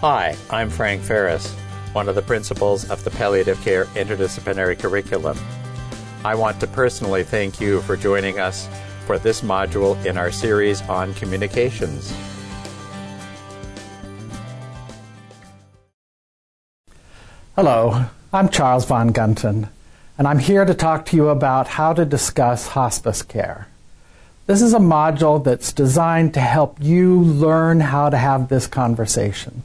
Hi, 0.00 0.36
I'm 0.48 0.70
Frank 0.70 1.02
Ferris, 1.02 1.52
one 1.92 2.08
of 2.08 2.14
the 2.14 2.22
principals 2.22 2.88
of 2.88 3.02
the 3.02 3.10
Palliative 3.10 3.60
Care 3.62 3.86
Interdisciplinary 3.96 4.78
Curriculum. 4.78 5.36
I 6.24 6.36
want 6.36 6.60
to 6.60 6.68
personally 6.68 7.24
thank 7.24 7.60
you 7.60 7.80
for 7.80 7.96
joining 7.96 8.38
us 8.38 8.68
for 9.06 9.18
this 9.18 9.40
module 9.40 9.96
in 10.06 10.16
our 10.16 10.30
series 10.30 10.82
on 10.82 11.14
communications. 11.14 12.14
Hello, 17.56 18.04
I'm 18.32 18.50
Charles 18.50 18.84
Von 18.84 19.12
Gunten, 19.12 19.68
and 20.16 20.28
I'm 20.28 20.38
here 20.38 20.64
to 20.64 20.74
talk 20.74 21.06
to 21.06 21.16
you 21.16 21.28
about 21.28 21.66
how 21.66 21.92
to 21.92 22.04
discuss 22.04 22.68
hospice 22.68 23.22
care. 23.22 23.66
This 24.46 24.62
is 24.62 24.74
a 24.74 24.78
module 24.78 25.42
that's 25.42 25.72
designed 25.72 26.34
to 26.34 26.40
help 26.40 26.76
you 26.80 27.20
learn 27.20 27.80
how 27.80 28.10
to 28.10 28.16
have 28.16 28.48
this 28.48 28.68
conversation. 28.68 29.64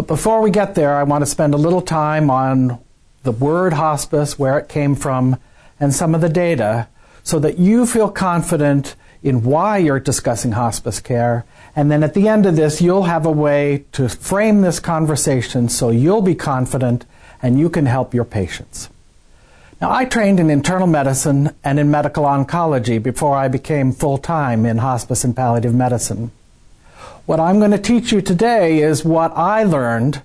But 0.00 0.06
before 0.06 0.40
we 0.40 0.50
get 0.50 0.76
there, 0.76 0.96
I 0.96 1.02
want 1.02 1.20
to 1.20 1.26
spend 1.26 1.52
a 1.52 1.58
little 1.58 1.82
time 1.82 2.30
on 2.30 2.78
the 3.22 3.32
word 3.32 3.74
hospice, 3.74 4.38
where 4.38 4.58
it 4.58 4.66
came 4.66 4.94
from, 4.94 5.36
and 5.78 5.94
some 5.94 6.14
of 6.14 6.22
the 6.22 6.28
data 6.30 6.88
so 7.22 7.38
that 7.38 7.58
you 7.58 7.84
feel 7.84 8.08
confident 8.08 8.96
in 9.22 9.42
why 9.42 9.76
you're 9.76 10.00
discussing 10.00 10.52
hospice 10.52 11.00
care. 11.00 11.44
And 11.76 11.90
then 11.90 12.02
at 12.02 12.14
the 12.14 12.28
end 12.28 12.46
of 12.46 12.56
this, 12.56 12.80
you'll 12.80 13.02
have 13.02 13.26
a 13.26 13.30
way 13.30 13.84
to 13.92 14.08
frame 14.08 14.62
this 14.62 14.80
conversation 14.80 15.68
so 15.68 15.90
you'll 15.90 16.22
be 16.22 16.34
confident 16.34 17.04
and 17.42 17.58
you 17.58 17.68
can 17.68 17.84
help 17.84 18.14
your 18.14 18.24
patients. 18.24 18.88
Now, 19.82 19.92
I 19.92 20.06
trained 20.06 20.40
in 20.40 20.48
internal 20.48 20.86
medicine 20.86 21.54
and 21.62 21.78
in 21.78 21.90
medical 21.90 22.24
oncology 22.24 23.02
before 23.02 23.36
I 23.36 23.48
became 23.48 23.92
full 23.92 24.16
time 24.16 24.64
in 24.64 24.78
hospice 24.78 25.24
and 25.24 25.36
palliative 25.36 25.74
medicine. 25.74 26.30
What 27.30 27.38
I'm 27.38 27.60
going 27.60 27.70
to 27.70 27.78
teach 27.78 28.10
you 28.10 28.20
today 28.20 28.80
is 28.80 29.04
what 29.04 29.30
I 29.36 29.62
learned 29.62 30.20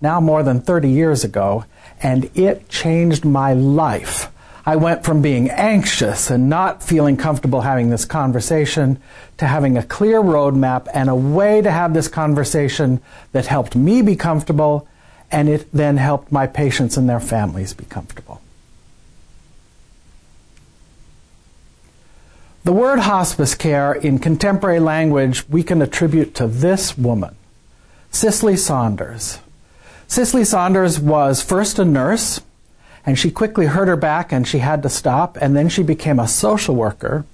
now 0.00 0.20
more 0.20 0.42
than 0.42 0.60
30 0.60 0.90
years 0.90 1.22
ago, 1.22 1.64
and 2.02 2.28
it 2.36 2.68
changed 2.68 3.24
my 3.24 3.52
life. 3.52 4.28
I 4.66 4.74
went 4.74 5.04
from 5.04 5.22
being 5.22 5.50
anxious 5.50 6.32
and 6.32 6.50
not 6.50 6.82
feeling 6.82 7.16
comfortable 7.16 7.60
having 7.60 7.90
this 7.90 8.04
conversation 8.04 9.00
to 9.36 9.46
having 9.46 9.78
a 9.78 9.84
clear 9.84 10.20
roadmap 10.20 10.88
and 10.92 11.08
a 11.08 11.14
way 11.14 11.62
to 11.62 11.70
have 11.70 11.94
this 11.94 12.08
conversation 12.08 13.00
that 13.30 13.46
helped 13.46 13.76
me 13.76 14.02
be 14.02 14.16
comfortable 14.16 14.88
and 15.30 15.48
it 15.48 15.70
then 15.72 15.96
helped 15.96 16.32
my 16.32 16.48
patients 16.48 16.96
and 16.96 17.08
their 17.08 17.20
families 17.20 17.72
be 17.72 17.84
comfortable. 17.84 18.42
The 22.68 22.74
word 22.74 22.98
hospice 22.98 23.54
care 23.54 23.94
in 23.94 24.18
contemporary 24.18 24.78
language 24.78 25.48
we 25.48 25.62
can 25.62 25.80
attribute 25.80 26.34
to 26.34 26.46
this 26.46 26.98
woman, 26.98 27.34
Cicely 28.10 28.58
Saunders. 28.58 29.38
Cicely 30.06 30.44
Saunders 30.44 31.00
was 31.00 31.40
first 31.40 31.78
a 31.78 31.84
nurse, 31.86 32.42
and 33.06 33.18
she 33.18 33.30
quickly 33.30 33.64
hurt 33.64 33.88
her 33.88 33.96
back 33.96 34.32
and 34.32 34.46
she 34.46 34.58
had 34.58 34.82
to 34.82 34.90
stop, 34.90 35.38
and 35.40 35.56
then 35.56 35.70
she 35.70 35.82
became 35.82 36.18
a 36.18 36.28
social 36.28 36.74
worker. 36.74 37.24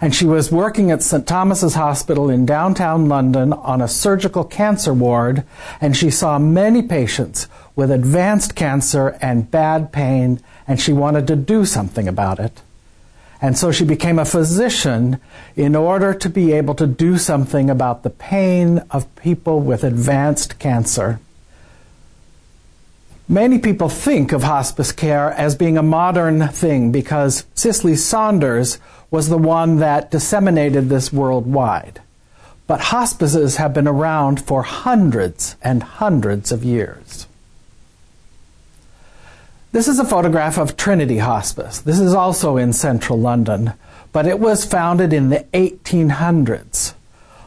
And 0.00 0.12
she 0.12 0.24
was 0.24 0.50
working 0.50 0.90
at 0.90 1.04
St. 1.04 1.28
Thomas's 1.28 1.76
Hospital 1.76 2.28
in 2.28 2.44
downtown 2.44 3.08
London 3.08 3.52
on 3.52 3.80
a 3.80 3.86
surgical 3.86 4.42
cancer 4.42 4.92
ward, 4.92 5.44
and 5.80 5.96
she 5.96 6.10
saw 6.10 6.40
many 6.40 6.82
patients 6.82 7.46
with 7.76 7.92
advanced 7.92 8.56
cancer 8.56 9.16
and 9.22 9.48
bad 9.48 9.92
pain, 9.92 10.40
and 10.66 10.80
she 10.80 10.92
wanted 10.92 11.28
to 11.28 11.36
do 11.36 11.64
something 11.64 12.08
about 12.08 12.40
it. 12.40 12.62
And 13.42 13.58
so 13.58 13.72
she 13.72 13.84
became 13.84 14.20
a 14.20 14.24
physician 14.24 15.18
in 15.56 15.74
order 15.74 16.14
to 16.14 16.30
be 16.30 16.52
able 16.52 16.76
to 16.76 16.86
do 16.86 17.18
something 17.18 17.68
about 17.68 18.04
the 18.04 18.10
pain 18.10 18.78
of 18.92 19.14
people 19.16 19.58
with 19.58 19.82
advanced 19.82 20.60
cancer. 20.60 21.18
Many 23.28 23.58
people 23.58 23.88
think 23.88 24.30
of 24.30 24.44
hospice 24.44 24.92
care 24.92 25.32
as 25.32 25.56
being 25.56 25.76
a 25.76 25.82
modern 25.82 26.46
thing 26.48 26.92
because 26.92 27.44
Cicely 27.54 27.96
Saunders 27.96 28.78
was 29.10 29.28
the 29.28 29.38
one 29.38 29.78
that 29.78 30.12
disseminated 30.12 30.88
this 30.88 31.12
worldwide. 31.12 32.00
But 32.68 32.80
hospices 32.80 33.56
have 33.56 33.74
been 33.74 33.88
around 33.88 34.40
for 34.40 34.62
hundreds 34.62 35.56
and 35.62 35.82
hundreds 35.82 36.52
of 36.52 36.62
years. 36.62 37.26
This 39.72 39.88
is 39.88 39.98
a 39.98 40.04
photograph 40.04 40.58
of 40.58 40.76
Trinity 40.76 41.16
Hospice. 41.16 41.78
This 41.78 41.98
is 41.98 42.12
also 42.12 42.58
in 42.58 42.74
central 42.74 43.18
London, 43.18 43.72
but 44.12 44.26
it 44.26 44.38
was 44.38 44.66
founded 44.66 45.14
in 45.14 45.30
the 45.30 45.46
1800s. 45.54 46.92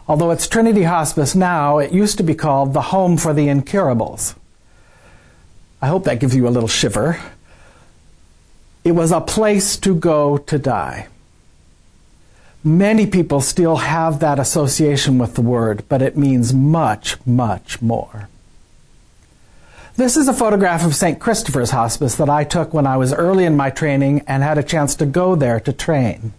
Although 0.08 0.32
it's 0.32 0.48
Trinity 0.48 0.84
Hospice 0.84 1.36
now, 1.36 1.78
it 1.78 1.92
used 1.92 2.18
to 2.18 2.24
be 2.24 2.34
called 2.34 2.74
the 2.74 2.90
Home 2.90 3.18
for 3.18 3.32
the 3.32 3.48
Incurables. 3.48 4.34
I 5.84 5.88
hope 5.88 6.06
that 6.06 6.20
gives 6.20 6.36
you 6.36 6.48
a 6.48 6.50
little 6.50 6.68
shiver. 6.68 7.22
It 8.84 8.94
was 8.94 9.12
a 9.12 9.22
place 9.22 9.78
to 9.78 9.94
go 9.94 10.40
to 10.40 10.58
die. 10.58 11.08
Many 12.64 13.06
people 13.06 13.40
still 13.40 13.76
have 13.76 14.20
that 14.22 14.40
association 14.40 15.20
with 15.20 15.36
the 15.36 15.44
word, 15.44 15.84
but 15.88 16.02
it 16.02 16.18
means 16.18 16.56
much, 16.56 17.24
much 17.24 17.84
more. 17.84 18.30
This 19.98 20.18
is 20.18 20.28
a 20.28 20.34
photograph 20.34 20.84
of 20.84 20.94
St. 20.94 21.22
Christopher's 21.22 21.72
Hospice 21.72 22.16
that 22.16 22.30
I 22.30 22.44
took 22.44 22.74
when 22.74 22.86
I 22.86 22.98
was 22.98 23.14
early 23.14 23.46
in 23.46 23.56
my 23.56 23.70
training 23.70 24.24
and 24.28 24.44
had 24.44 24.58
a 24.58 24.64
chance 24.64 24.94
to 24.96 25.06
go 25.06 25.36
there 25.36 25.58
to 25.62 25.72
train. 25.72 26.34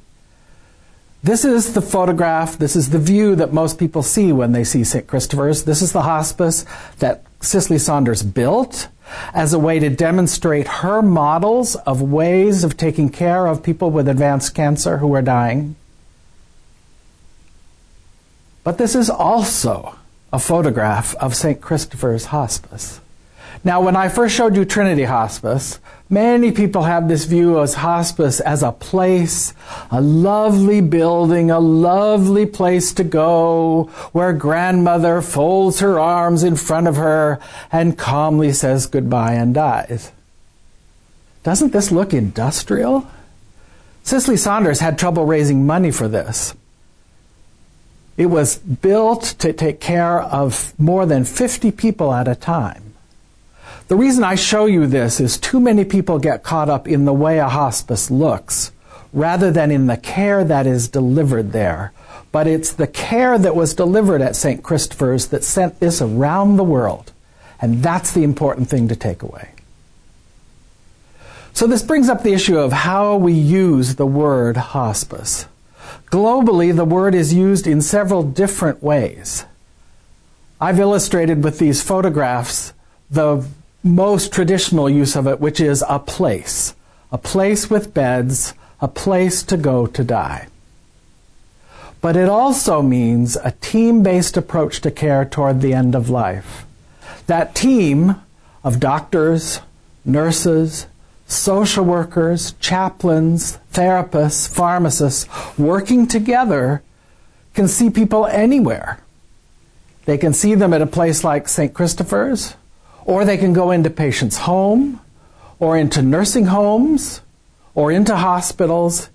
This 1.23 1.43
is 1.43 1.73
the 1.73 1.81
photograph, 1.81 2.59
this 2.59 2.77
is 2.77 2.91
the 2.91 2.99
view 2.99 3.35
that 3.37 3.55
most 3.55 3.79
people 3.79 4.03
see 4.03 4.31
when 4.31 4.53
they 4.53 4.63
see 4.63 4.85
St. 4.85 5.07
Christopher's. 5.07 5.65
This 5.65 5.81
is 5.81 5.93
the 5.93 6.03
hospice 6.03 6.67
that 6.99 7.25
Cicely 7.41 7.79
Saunders 7.79 8.23
built 8.23 8.89
as 9.33 9.55
a 9.55 9.59
way 9.59 9.79
to 9.79 9.89
demonstrate 9.89 10.69
her 10.69 11.01
models 11.01 11.77
of 11.77 12.03
ways 12.03 12.63
of 12.63 12.77
taking 12.77 13.09
care 13.09 13.47
of 13.47 13.63
people 13.63 13.91
with 13.91 14.07
advanced 14.07 14.55
cancer 14.55 14.99
who 14.99 15.15
are 15.15 15.23
dying. 15.23 15.77
But 18.65 18.77
this 18.77 18.95
is 18.95 19.09
also 19.09 19.97
a 20.31 20.39
photograph 20.39 21.15
of 21.15 21.35
St. 21.35 21.59
Christopher's 21.59 22.27
Hospice. 22.27 23.01
Now, 23.65 23.81
when 23.81 23.97
I 23.97 24.09
first 24.09 24.35
showed 24.35 24.55
you 24.55 24.65
Trinity 24.65 25.05
Hospice, 25.05 25.81
many 26.09 26.53
people 26.53 26.85
have 26.85 27.09
this 27.09 27.25
view 27.25 27.61
as 27.61 27.75
hospice 27.75 28.41
as 28.41 28.63
a 28.63 28.73
place, 28.73 29.55
a 29.91 30.01
lovely 30.01 30.81
building, 30.81 31.51
a 31.51 31.59
lovely 31.59 32.47
place 32.47 32.93
to 32.95 33.05
go 33.05 33.85
where 34.13 34.33
grandmother 34.33 35.21
folds 35.23 35.81
her 35.81 35.99
arms 35.99 36.43
in 36.43 36.57
front 36.57 36.87
of 36.87 36.97
her 36.97 37.41
and 37.73 37.99
calmly 37.99 38.53
says 38.53 38.87
goodbye 38.87 39.35
and 39.35 39.55
dies. 39.55 40.13
Doesn't 41.43 41.73
this 41.73 41.91
look 41.93 42.13
industrial? 42.13 43.09
Cicely 44.03 44.37
Saunders 44.37 44.81
had 44.81 44.99
trouble 44.99 45.27
raising 45.27 45.67
money 45.67 45.91
for 45.91 46.09
this. 46.09 46.55
It 48.17 48.27
was 48.27 48.59
built 48.59 49.35
to 49.39 49.53
take 49.53 49.81
care 49.81 50.21
of 50.23 50.73
more 50.79 51.07
than 51.07 51.25
50 51.25 51.71
people 51.73 52.15
at 52.15 52.29
a 52.29 52.35
time. 52.35 52.86
The 53.89 53.97
reason 53.97 54.25
I 54.25 54.35
show 54.35 54.67
you 54.67 54.87
this 54.87 55.21
is 55.21 55.39
too 55.39 55.61
many 55.61 55.85
people 55.85 56.19
get 56.19 56.43
caught 56.43 56.69
up 56.69 56.89
in 56.89 57.05
the 57.05 57.13
way 57.13 57.39
a 57.39 57.49
hospice 57.49 58.11
looks 58.11 58.73
rather 59.13 59.53
than 59.53 59.71
in 59.71 59.87
the 59.87 59.97
care 59.97 60.43
that 60.43 60.67
is 60.67 60.89
delivered 60.89 61.53
there. 61.53 61.93
But 62.33 62.49
it's 62.49 62.73
the 62.73 62.89
care 62.89 63.39
that 63.39 63.55
was 63.55 63.75
delivered 63.75 64.21
at 64.21 64.35
St. 64.35 64.63
Christopher's 64.63 65.29
that 65.29 65.45
sent 65.45 65.79
this 65.79 66.03
around 66.03 66.57
the 66.57 66.65
world. 66.65 67.13
And 67.61 67.83
that's 67.83 68.13
the 68.13 68.25
important 68.25 68.69
thing 68.69 68.89
to 68.89 68.97
take 68.97 69.23
away. 69.23 69.51
So 71.53 71.67
this 71.67 71.83
brings 71.83 72.09
up 72.09 72.23
the 72.23 72.35
issue 72.35 72.59
of 72.59 72.73
how 72.73 73.17
we 73.17 73.33
use 73.33 73.95
the 73.95 74.05
word 74.05 74.57
hospice. 74.57 75.47
Globally, 76.11 76.75
the 76.75 76.85
word 76.85 77.15
is 77.15 77.33
used 77.33 77.67
in 77.67 77.81
several 77.81 78.23
different 78.25 78.83
ways. 78.83 79.45
I've 80.61 80.81
illustrated 80.81 81.45
with 81.45 81.59
these 81.59 81.83
photographs 81.83 82.75
the 83.11 83.47
most 83.87 84.33
traditional 84.33 84.91
use 84.91 85.17
of 85.17 85.27
it, 85.27 85.41
which 85.41 85.61
is 85.61 85.85
a 85.89 85.99
place. 85.99 86.75
A 87.13 87.19
place 87.19 87.71
with 87.71 87.95
beds, 87.95 88.53
a 88.81 88.89
place 88.89 89.43
to 89.45 89.57
go 89.57 89.87
to 89.87 90.05
die. 90.05 90.49
But 92.01 92.17
it 92.17 92.29
also 92.29 92.83
means 92.83 93.37
a 93.37 93.53
team 93.61 94.03
based 94.03 94.37
approach 94.37 94.81
to 94.83 94.91
care 94.91 95.25
toward 95.25 95.61
the 95.61 95.73
end 95.73 95.95
of 95.95 96.11
life. 96.11 96.67
That 97.27 97.55
team 97.55 98.17
of 98.63 98.81
doctors, 98.81 99.61
nurses, 100.05 100.87
social 101.27 101.85
workers, 101.85 102.53
chaplains, 102.61 103.59
therapists, 103.73 104.49
pharmacists 104.49 105.27
working 105.59 106.07
together 106.07 106.83
can 107.55 107.67
see 107.67 107.91
people 107.91 108.27
anywhere. 108.27 109.01
They 110.05 110.19
can 110.19 110.33
see 110.33 110.55
them 110.55 110.73
at 110.73 110.83
a 110.83 110.87
place 110.87 111.25
like 111.25 111.49
St. 111.49 111.75
Christopher's, 111.75 112.55
or 113.07 113.25
they 113.25 113.39
can 113.39 113.53
go 113.53 113.71
into 113.71 113.89
patients' 113.89 114.39
home, 114.39 115.01
or 115.61 115.79
into 115.79 116.03
nursing 116.03 116.47
homes, 116.47 117.23
or 117.75 117.93
into 117.93 118.17
hospitals. 118.17 119.09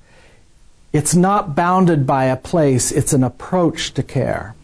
It's 0.93 1.13
not 1.13 1.55
bounded 1.55 2.07
by 2.07 2.25
a 2.25 2.38
place, 2.38 2.91
it's 2.91 3.13
an 3.13 3.23
approach 3.23 3.93
to 3.93 4.01
care. 4.01 4.55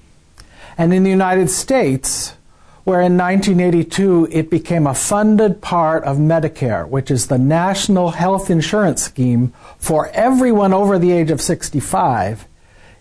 And 0.77 0.93
in 0.93 1.03
the 1.03 1.09
United 1.09 1.49
States, 1.49 2.33
where 2.85 3.01
in 3.01 3.17
1982 3.17 4.29
it 4.31 4.49
became 4.49 4.87
a 4.87 4.93
funded 4.93 5.61
part 5.61 6.05
of 6.05 6.15
Medicare, 6.15 6.87
which 6.87 7.11
is 7.11 7.27
the 7.27 7.37
national 7.37 8.11
health 8.11 8.49
insurance 8.49 9.03
scheme 9.03 9.51
for 9.77 10.07
everyone 10.13 10.73
over 10.73 10.97
the 10.97 11.11
age 11.11 11.29
of 11.29 11.41
65. 11.41 12.47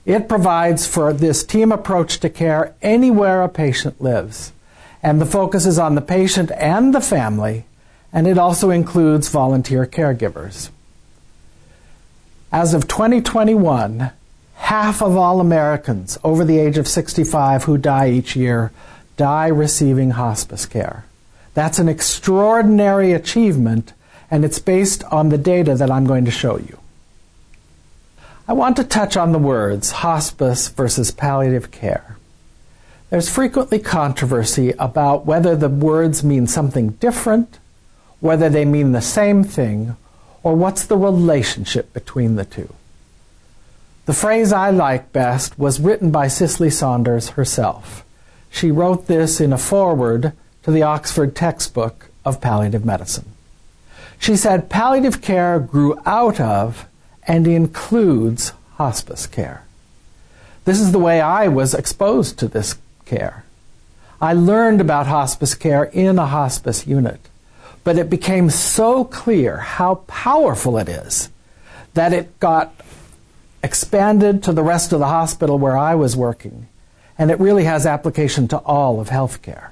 It 0.05 0.29
provides 0.29 0.89
for 0.89 1.13
this 1.13 1.45
team 1.45 1.71
approach 1.71 2.19
to 2.19 2.29
care 2.29 2.75
anywhere 2.83 3.43
a 3.43 3.49
patient 3.49 4.03
lives. 4.03 4.53
And 5.03 5.21
the 5.21 5.27
focus 5.27 5.67
is 5.67 5.79
on 5.79 5.95
the 5.95 6.01
patient 6.01 6.51
and 6.57 6.95
the 6.95 7.01
family, 7.01 7.65
and 8.13 8.27
it 8.27 8.39
also 8.39 8.71
includes 8.71 9.29
volunteer 9.29 9.87
caregivers. 9.87 10.71
As 12.53 12.75
of 12.75 12.89
2021, 12.89 14.11
half 14.55 15.03
of 15.03 15.17
all 15.17 15.41
Americans 15.41 16.19
over 16.25 16.45
the 16.45 16.59
age 16.59 16.79
of 16.79 16.89
65 16.89 17.65
who 17.65 17.77
die 17.79 18.11
each 18.11 18.35
year 18.35 18.73
die 19.17 19.49
receiving 19.49 20.11
hospice 20.11 20.67
care. 20.67 21.05
That's 21.55 21.79
an 21.79 21.89
extraordinary 21.89 23.13
achievement, 23.13 23.93
and 24.31 24.45
it's 24.45 24.59
based 24.59 25.05
on 25.05 25.29
the 25.29 25.39
data 25.39 25.75
that 25.75 25.91
I'm 25.91 26.05
going 26.05 26.25
to 26.27 26.31
show 26.31 26.59
you. 26.59 26.79
I 28.49 28.53
want 28.53 28.77
to 28.77 28.85
touch 28.85 29.17
on 29.17 29.33
the 29.33 29.39
words 29.39 29.91
hospice 29.91 30.69
versus 30.69 31.11
palliative 31.11 31.71
care. 31.71 32.16
There's 33.09 33.29
frequently 33.29 33.79
controversy 33.79 34.73
about 34.79 35.27
whether 35.27 35.55
the 35.55 35.69
words 35.69 36.25
mean 36.25 36.47
something 36.47 36.91
different, 36.91 37.59
whether 38.21 38.49
they 38.49 38.65
mean 38.65 38.93
the 38.93 39.01
same 39.01 39.45
thing, 39.45 39.97
or 40.43 40.57
what's 40.57 40.85
the 40.85 40.97
relationship 40.97 41.93
between 41.93 42.35
the 42.37 42.45
two. 42.45 42.73
The 44.07 44.13
phrase 44.13 44.53
I 44.53 44.71
like 44.71 45.13
best 45.13 45.59
was 45.59 45.81
written 45.81 46.11
by 46.11 46.29
Cicely 46.29 46.71
Saunders 46.71 47.31
herself. 47.31 48.05
She 48.51 48.71
wrote 48.71 49.07
this 49.07 49.41
in 49.41 49.53
a 49.53 49.59
foreword 49.59 50.33
to 50.63 50.71
the 50.71 50.83
Oxford 50.83 51.37
textbook 51.37 52.11
of 52.25 52.41
palliative 52.41 52.85
medicine. 52.85 53.33
She 54.19 54.37
said 54.37 54.71
palliative 54.71 55.21
care 55.21 55.61
grew 55.61 55.99
out 56.07 56.41
of 56.41 56.87
and 57.25 57.47
includes 57.47 58.53
hospice 58.75 59.27
care. 59.27 59.65
This 60.65 60.81
is 60.81 60.91
the 60.91 60.99
way 60.99 61.21
I 61.21 61.49
was 61.49 61.75
exposed 61.75 62.39
to 62.39 62.49
this 62.49 62.77
care. 63.07 63.45
I 64.21 64.35
learned 64.35 64.81
about 64.81 65.07
hospice 65.07 65.55
care 65.55 65.85
in 65.85 66.19
a 66.19 66.27
hospice 66.27 66.87
unit, 66.87 67.21
but 67.85 67.97
it 67.97 68.11
became 68.11 68.51
so 68.51 69.05
clear 69.05 69.59
how 69.59 69.97
powerful 70.07 70.77
it 70.77 70.89
is 70.89 71.31
that 71.95 72.13
it 72.13 72.39
got 72.41 72.75
expanded 73.63 74.43
to 74.43 74.53
the 74.53 74.63
rest 74.63 74.93
of 74.93 75.01
the 75.01 75.07
hospital 75.07 75.59
where 75.59 75.77
I 75.77 75.95
was 75.95 76.17
working 76.17 76.69
and 77.19 77.31
it 77.31 77.41
really 77.41 77.65
has 77.65 77.87
application 77.87 78.47
to 78.49 78.59
all 78.59 79.01
of 79.01 79.09
healthcare. 79.09 79.71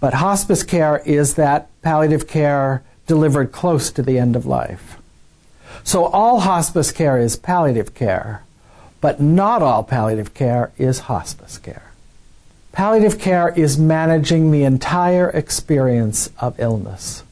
But 0.00 0.14
hospice 0.14 0.62
care 0.62 0.98
is 1.04 1.34
that 1.34 1.68
palliative 1.82 2.26
care 2.26 2.82
delivered 3.06 3.52
close 3.52 3.90
to 3.92 4.02
the 4.02 4.18
end 4.18 4.36
of 4.36 4.46
life. 4.46 4.98
So 5.84 6.06
all 6.06 6.40
hospice 6.40 6.92
care 6.92 7.18
is 7.18 7.36
palliative 7.36 7.94
care, 7.94 8.42
but 9.00 9.20
not 9.20 9.62
all 9.62 9.84
palliative 9.84 10.34
care 10.34 10.72
is 10.78 11.00
hospice 11.00 11.58
care. 11.58 11.92
Palliative 12.76 13.18
care 13.18 13.54
is 13.56 13.78
managing 13.78 14.50
the 14.50 14.64
entire 14.64 15.30
experience 15.30 16.28
of 16.38 16.60
illness, 16.60 17.22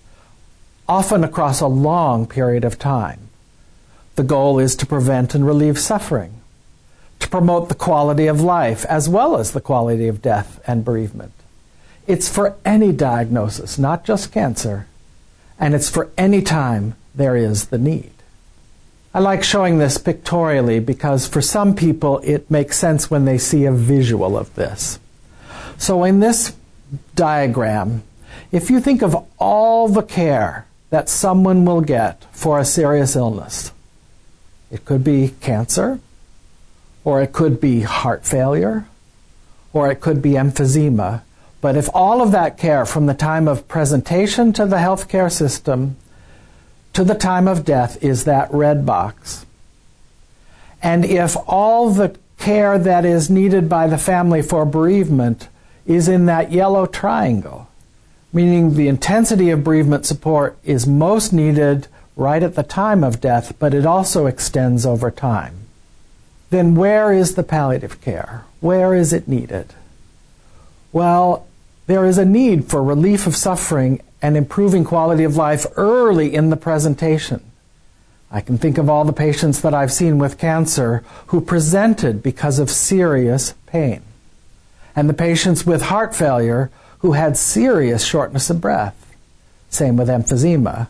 often 0.88 1.23
across 1.23 1.61
a 1.61 1.67
long 1.67 2.26
period 2.26 2.64
of 2.64 2.79
time. 2.79 3.29
The 4.14 4.23
goal 4.23 4.58
is 4.58 4.75
to 4.76 4.87
prevent 4.87 5.35
and 5.35 5.46
relieve 5.46 5.79
suffering 5.79 6.41
to 7.20 7.29
promote 7.29 7.69
the 7.69 7.75
quality 7.75 8.26
of 8.26 8.41
life 8.41 8.87
as 8.87 9.06
well 9.06 9.37
as 9.37 9.52
the 9.52 9.61
quality 9.61 10.08
of 10.08 10.23
death 10.23 10.62
and 10.67 10.82
bereavement. 10.82 11.35
It's 12.06 12.26
for 12.31 12.56
any 12.64 12.90
diagnosis, 12.90 13.79
not 13.79 14.02
just 14.02 14.32
cancer, 14.32 14.87
and 15.61 15.75
it's 15.75 15.90
for 15.90 16.11
any 16.17 16.40
time 16.40 16.94
there 17.14 17.37
is 17.37 17.67
the 17.67 17.76
need. 17.76 18.12
I 19.12 19.19
like 19.19 19.44
showing 19.44 19.76
this 19.76 19.99
pictorially 19.99 20.81
because 20.81 21.29
for 21.29 21.43
some 21.43 21.76
people 21.76 22.20
it 22.20 22.50
makes 22.50 22.79
sense 22.79 23.11
when 23.11 23.26
they 23.26 23.37
see 23.37 23.67
a 23.67 23.73
visual 23.73 24.38
of 24.38 24.55
this. 24.55 25.00
So 25.85 26.03
in 26.05 26.21
this 26.21 26.57
diagram, 27.15 28.05
if 28.51 28.71
you 28.71 28.81
think 28.81 29.03
of 29.03 29.15
all 29.39 29.87
the 29.87 30.03
care 30.03 30.65
that 30.89 31.11
someone 31.11 31.67
will 31.67 31.83
get 31.83 32.25
for 32.33 32.59
a 32.59 32.65
serious 32.65 33.15
illness, 33.15 33.71
it 34.71 34.87
could 34.87 35.05
be 35.05 35.35
cancer, 35.43 36.01
or 37.05 37.21
it 37.21 37.35
could 37.35 37.61
be 37.61 37.83
heart 37.83 38.25
failure, 38.25 38.87
or 39.75 39.91
it 39.91 40.01
could 40.01 40.23
be 40.23 40.31
emphysema. 40.31 41.21
But 41.61 41.77
if 41.77 41.91
all 41.93 42.23
of 42.23 42.33
that 42.33 42.57
care 42.57 42.87
from 42.87 43.05
the 43.05 43.13
time 43.13 43.47
of 43.47 43.69
presentation 43.69 44.55
to 44.55 44.65
the 44.65 44.77
healthcare 44.77 45.31
system 45.31 45.99
to 46.95 47.05
the 47.05 47.15
time 47.15 47.47
of 47.47 47.63
death 47.63 48.03
is 48.03 48.25
that 48.25 48.51
red 48.55 48.87
box, 48.87 49.45
and 50.83 51.05
if 51.05 51.37
all 51.47 51.91
the 51.91 52.17
care 52.39 52.79
that 52.79 53.05
is 53.05 53.29
needed 53.29 53.69
by 53.69 53.87
the 53.87 53.99
family 53.99 54.41
for 54.41 54.65
bereavement 54.65 55.49
is 55.87 56.09
in 56.09 56.27
that 56.27 56.53
yellow 56.53 56.87
triangle, 56.87 57.69
meaning 58.33 58.75
the 58.75 58.89
intensity 58.89 59.51
of 59.51 59.65
bereavement 59.65 60.07
support 60.07 60.57
is 60.65 60.87
most 60.87 61.33
needed 61.33 61.89
right 62.17 62.43
at 62.43 62.55
the 62.55 62.63
time 62.63 63.03
of 63.03 63.21
death, 63.21 63.59
but 63.59 63.75
it 63.75 63.85
also 63.85 64.27
extends 64.27 64.87
over 64.87 65.11
time 65.11 65.65
then 66.55 66.77
where 66.77 67.13
is 67.13 67.35
the 67.35 67.43
palliative 67.43 68.01
care? 68.01 68.45
Where 68.61 68.95
is 68.95 69.13
it 69.13 69.27
needed? 69.27 69.75
Well, 70.93 71.49
there 71.89 72.07
is 72.07 72.17
a 72.17 72.25
need 72.25 72.67
for 72.67 72.81
relief 72.81 73.27
of 73.27 73.35
suffering 73.35 74.01
and 74.23 74.37
improving 74.37 74.85
quality 74.85 75.25
of 75.25 75.37
life 75.37 75.67
early 75.77 76.33
in 76.33 76.51
the 76.51 76.57
presentation. 76.57 77.43
I 78.31 78.41
can 78.41 78.57
think 78.57 78.79
of 78.79 78.89
all 78.89 79.05
the 79.05 79.13
patients 79.13 79.61
that 79.63 79.75
I've 79.75 79.93
seen 79.93 80.19
with 80.19 80.39
cancer 80.39 81.03
who 81.27 81.41
presented 81.41 82.23
because 82.23 82.61
of 82.61 82.71
serious 82.71 83.55
pain, 83.67 84.03
and 84.96 85.08
the 85.08 85.14
patients 85.14 85.67
with 85.67 85.82
heart 85.82 86.14
failure 86.14 86.70
who 86.99 87.12
had 87.12 87.37
serious 87.37 88.05
shortness 88.05 88.50
of 88.50 88.61
breath. 88.61 89.14
Same 89.70 89.96
with 89.96 90.08
emphysema. 90.08 90.88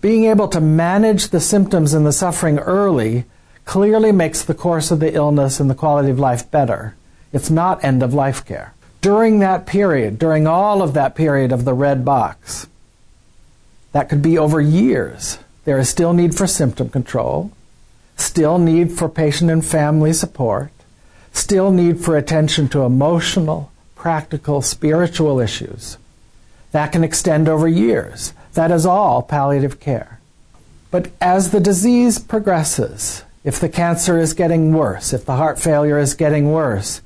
Being 0.00 0.24
able 0.24 0.48
to 0.48 0.60
manage 0.60 1.28
the 1.28 1.40
symptoms 1.40 1.92
and 1.92 2.06
the 2.06 2.12
suffering 2.12 2.58
early 2.58 3.24
clearly 3.64 4.12
makes 4.12 4.42
the 4.42 4.54
course 4.54 4.90
of 4.90 5.00
the 5.00 5.14
illness 5.14 5.60
and 5.60 5.68
the 5.68 5.74
quality 5.74 6.10
of 6.10 6.18
life 6.18 6.50
better. 6.50 6.94
It's 7.32 7.50
not 7.50 7.84
end 7.84 8.02
of 8.02 8.14
life 8.14 8.44
care. 8.44 8.74
During 9.00 9.38
that 9.38 9.66
period, 9.66 10.18
during 10.18 10.46
all 10.46 10.82
of 10.82 10.94
that 10.94 11.14
period 11.14 11.52
of 11.52 11.64
the 11.64 11.74
red 11.74 12.04
box, 12.04 12.66
that 13.92 14.08
could 14.08 14.22
be 14.22 14.38
over 14.38 14.60
years, 14.60 15.38
there 15.64 15.78
is 15.78 15.88
still 15.88 16.12
need 16.12 16.34
for 16.34 16.46
symptom 16.46 16.88
control, 16.88 17.52
still 18.16 18.58
need 18.58 18.92
for 18.92 19.08
patient 19.08 19.50
and 19.50 19.64
family 19.64 20.12
support, 20.12 20.70
still 21.32 21.70
need 21.70 22.00
for 22.00 22.16
attention 22.16 22.68
to 22.68 22.82
emotional, 22.82 23.70
practical, 23.94 24.62
spiritual 24.62 25.40
issues. 25.40 25.98
That 26.72 26.92
can 26.92 27.04
extend 27.04 27.48
over 27.48 27.68
years. 27.68 28.32
That 28.54 28.70
is 28.70 28.86
all 28.86 29.22
palliative 29.22 29.80
care. 29.80 30.20
But 30.90 31.10
as 31.20 31.50
the 31.50 31.60
disease 31.60 32.18
progresses, 32.18 33.24
if 33.44 33.60
the 33.60 33.68
cancer 33.68 34.18
is 34.18 34.32
getting 34.32 34.72
worse, 34.72 35.12
if 35.12 35.24
the 35.24 35.36
heart 35.36 35.58
failure 35.58 35.98
is 35.98 36.14
getting 36.14 36.52
worse, 36.52 37.00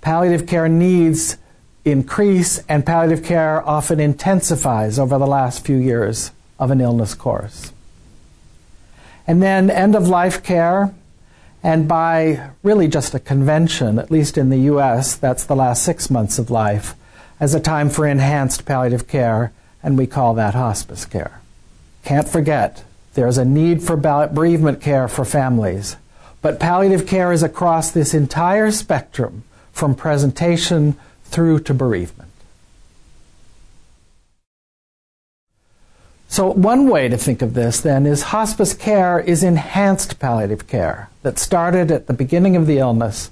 palliative 0.00 0.46
care 0.46 0.68
needs 0.68 1.36
increase 1.84 2.58
and 2.68 2.86
palliative 2.86 3.24
care 3.24 3.66
often 3.68 3.98
intensifies 3.98 4.98
over 4.98 5.18
the 5.18 5.26
last 5.26 5.64
few 5.64 5.76
years 5.76 6.30
of 6.58 6.70
an 6.70 6.80
illness 6.80 7.14
course. 7.14 7.72
And 9.26 9.42
then 9.42 9.70
end 9.70 9.94
of 9.94 10.08
life 10.08 10.42
care, 10.42 10.94
and 11.62 11.86
by 11.86 12.50
really 12.62 12.88
just 12.88 13.14
a 13.14 13.20
convention, 13.20 13.98
at 13.98 14.10
least 14.10 14.36
in 14.36 14.50
the 14.50 14.70
US, 14.72 15.14
that's 15.14 15.44
the 15.44 15.56
last 15.56 15.82
six 15.82 16.10
months 16.10 16.38
of 16.38 16.50
life, 16.50 16.94
as 17.38 17.54
a 17.54 17.60
time 17.60 17.88
for 17.88 18.06
enhanced 18.06 18.64
palliative 18.64 19.06
care, 19.06 19.52
and 19.82 19.96
we 19.96 20.06
call 20.06 20.34
that 20.34 20.54
hospice 20.54 21.04
care. 21.04 21.40
Can't 22.04 22.28
forget, 22.28 22.84
there's 23.14 23.38
a 23.38 23.44
need 23.44 23.82
for 23.82 23.96
bereavement 23.96 24.80
care 24.80 25.06
for 25.06 25.24
families. 25.24 25.96
But 26.40 26.58
palliative 26.58 27.06
care 27.06 27.30
is 27.30 27.44
across 27.44 27.90
this 27.90 28.14
entire 28.14 28.72
spectrum 28.72 29.44
from 29.72 29.94
presentation 29.94 30.96
through 31.24 31.60
to 31.60 31.74
bereavement. 31.74 32.31
So, 36.32 36.50
one 36.50 36.88
way 36.88 37.10
to 37.10 37.18
think 37.18 37.42
of 37.42 37.52
this 37.52 37.82
then 37.82 38.06
is 38.06 38.22
hospice 38.22 38.72
care 38.72 39.20
is 39.20 39.42
enhanced 39.42 40.18
palliative 40.18 40.66
care 40.66 41.10
that 41.20 41.38
started 41.38 41.90
at 41.90 42.06
the 42.06 42.14
beginning 42.14 42.56
of 42.56 42.66
the 42.66 42.78
illness 42.78 43.30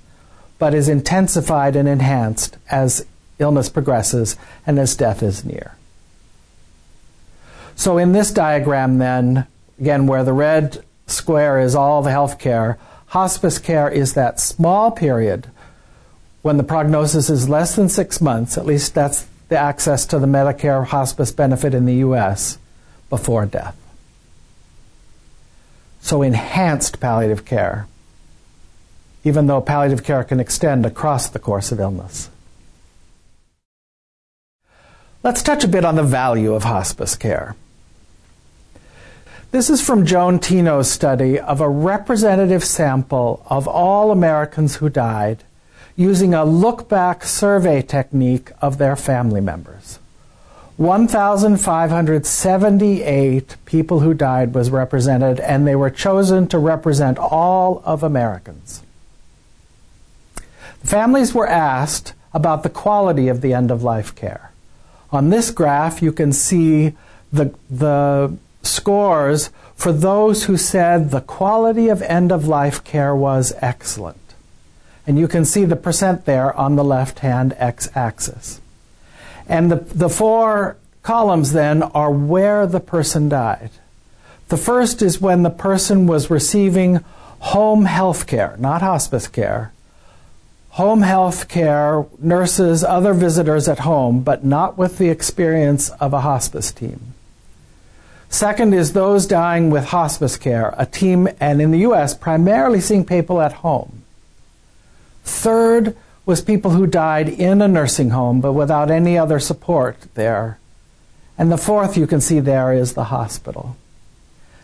but 0.59 0.75
is 0.75 0.87
intensified 0.87 1.77
and 1.77 1.89
enhanced 1.89 2.59
as 2.71 3.07
illness 3.39 3.71
progresses 3.71 4.37
and 4.67 4.79
as 4.79 4.95
death 4.95 5.23
is 5.23 5.47
near. 5.47 5.77
So, 7.75 7.97
in 7.97 8.13
this 8.13 8.31
diagram, 8.31 8.99
then, 8.99 9.47
Again, 9.81 10.07
where 10.07 10.23
the 10.23 10.35
red 10.35 10.85
square 11.07 11.59
is 11.59 11.75
all 11.75 12.03
the 12.03 12.11
health 12.11 12.39
care, 12.39 12.77
hospice 13.07 13.59
care 13.59 13.89
is 13.89 14.13
that 14.13 14.39
small 14.39 14.91
period 14.91 15.47
when 16.43 16.59
the 16.59 16.63
prognosis 16.63 17.31
is 17.31 17.49
less 17.49 17.77
than 17.77 17.89
six 17.89 18.21
months, 18.21 18.59
at 18.59 18.67
least 18.67 18.95
that's 18.95 19.27
the 19.49 19.57
access 19.57 20.05
to 20.05 20.19
the 20.19 20.27
Medicare 20.27 20.87
hospice 20.87 21.33
benefit 21.33 21.73
in 21.73 21.87
the 21.87 21.95
U.S., 21.95 22.59
before 23.11 23.45
death. 23.45 23.77
So, 26.01 26.23
enhanced 26.23 26.99
palliative 26.99 27.45
care, 27.45 27.87
even 29.23 29.47
though 29.47 29.61
palliative 29.61 30.03
care 30.03 30.25
can 30.25 30.41
extend 30.41 30.87
across 30.87 31.29
the 31.29 31.39
course 31.39 31.71
of 31.71 31.81
illness. 31.81 32.31
Let's 35.23 35.43
touch 35.43 35.65
a 35.65 35.69
bit 35.69 35.85
on 35.85 35.97
the 35.97 36.03
value 36.03 36.55
of 36.55 36.65
hospice 36.65 37.15
care. 37.15 37.55
This 39.51 39.69
is 39.69 39.83
from 39.83 40.07
Joan 40.07 40.39
Teno's 40.39 40.91
study 40.91 41.39
of 41.39 41.61
a 41.61 41.69
representative 41.69 42.65
sample 42.65 43.45
of 43.47 43.69
all 43.69 44.13
Americans 44.13 44.77
who 44.77 44.89
died 44.89 45.45
using 45.97 46.33
a 46.33 46.45
look 46.45 46.89
back 46.89 47.25
survey 47.25 47.83
technique 47.83 48.53
of 48.63 48.79
their 48.79 48.97
family 48.97 49.41
members. 49.41 49.99
1,578 50.81 53.57
people 53.67 54.01
who 54.01 54.15
died 54.15 54.55
was 54.55 54.71
represented, 54.71 55.39
and 55.41 55.67
they 55.67 55.77
were 55.77 55.91
chosen 55.91 56.49
to 56.49 56.59
represent 56.59 57.19
all 57.19 57.83
of 57.85 58.03
Americans. 58.03 58.83
The 60.81 60.87
families 60.87 61.35
were 61.35 61.47
asked 61.47 62.15
about 62.33 62.63
the 62.63 62.71
quality 62.71 63.29
of 63.29 63.43
the 63.43 63.53
end 63.53 63.71
of 63.71 63.83
life 63.83 64.15
care. 64.15 64.53
On 65.13 65.29
this 65.29 65.51
graph, 65.51 66.01
you 66.01 66.13
can 66.13 66.33
see 66.33 66.95
the, 67.31 67.55
the 67.69 68.35
scores 68.63 69.51
for 69.77 69.93
those 69.93 70.45
who 70.45 70.57
said 70.57 71.11
the 71.11 71.21
quality 71.21 71.91
of 71.91 72.01
end 72.01 72.33
of 72.33 72.49
life 72.49 72.83
care 72.85 73.15
was 73.15 73.53
excellent. 73.59 74.17
And 75.07 75.19
you 75.19 75.29
can 75.29 75.45
see 75.45 75.67
the 75.67 75.77
percent 75.77 76.25
there 76.25 76.57
on 76.57 76.77
the 76.77 76.85
left 76.85 77.19
hand 77.19 77.55
x 77.59 77.91
axis. 77.95 78.63
And 79.51 79.71
the, 79.71 79.77
the 79.77 80.09
four 80.09 80.77
columns 81.03 81.53
then 81.53 81.83
are 81.83 82.13
where 82.13 82.69
the 82.69 82.79
person 82.79 83.29
died. 83.29 83.71
The 84.49 84.57
first 84.57 85.03
is 85.03 85.21
when 85.21 85.43
the 85.43 85.51
person 85.51 86.07
was 86.07 86.31
receiving 86.31 87.05
home 87.41 87.85
health 87.87 88.29
care, 88.29 88.55
not 88.59 88.81
hospice 88.81 89.27
care. 89.27 89.73
Home 90.71 91.03
health 91.03 91.49
care, 91.49 92.07
nurses, 92.21 92.85
other 92.85 93.13
visitors 93.13 93.67
at 93.67 93.81
home, 93.81 94.21
but 94.21 94.45
not 94.45 94.79
with 94.79 94.99
the 94.99 95.09
experience 95.09 95.91
of 95.91 96.13
a 96.13 96.21
hospice 96.21 96.71
team. 96.71 97.15
Second 98.29 98.73
is 98.73 98.93
those 98.93 99.27
dying 99.27 99.71
with 99.71 99.87
hospice 99.87 100.37
care, 100.37 100.73
a 100.79 100.87
team, 100.87 101.29
and 101.41 101.61
in 101.61 101.73
the 101.73 101.81
U.S., 101.81 102.15
primarily 102.15 102.81
seeing 102.81 103.05
people 103.05 103.41
at 103.41 103.53
home. 103.55 104.05
Third 105.25 105.97
was 106.31 106.41
people 106.41 106.71
who 106.71 106.87
died 106.87 107.29
in 107.29 107.61
a 107.61 107.67
nursing 107.67 108.11
home 108.11 108.41
but 108.41 108.53
without 108.53 108.89
any 108.89 109.19
other 109.19 109.41
support 109.41 109.97
there. 110.15 110.61
And 111.37 111.51
the 111.51 111.59
fourth 111.59 111.97
you 111.97 112.07
can 112.07 112.21
see 112.21 112.39
there 112.39 112.73
is 112.73 112.95
the 112.95 113.05
hospital. 113.05 113.77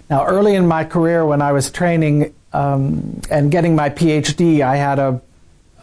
Now, 0.08 0.24
early 0.26 0.54
in 0.54 0.68
my 0.68 0.84
career, 0.84 1.26
when 1.26 1.42
I 1.42 1.50
was 1.50 1.72
training 1.72 2.32
um, 2.52 3.20
and 3.28 3.50
getting 3.50 3.74
my 3.74 3.90
PhD, 3.90 4.60
I 4.60 4.76
had 4.76 5.00
a 5.00 5.20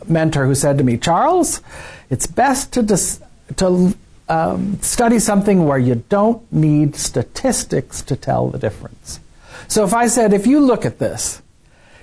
mentor 0.07 0.45
who 0.45 0.55
said 0.55 0.77
to 0.77 0.85
me, 0.85 0.95
Charles, 0.95 1.61
it's 2.09 2.27
best 2.27 2.71
to, 2.73 2.81
dis- 2.81 3.21
to 3.57 3.93
um, 4.29 4.79
study 4.81 5.19
something 5.19 5.65
where 5.65 5.77
you 5.77 5.95
don't 6.07 6.49
need 6.49 6.95
statistics 6.95 8.01
to 8.03 8.15
tell 8.15 8.47
the 8.47 8.57
difference. 8.57 9.19
So 9.67 9.83
if 9.83 9.93
I 9.93 10.07
said, 10.07 10.31
if 10.31 10.47
you 10.47 10.61
look 10.61 10.85
at 10.85 10.99
this, 10.99 11.41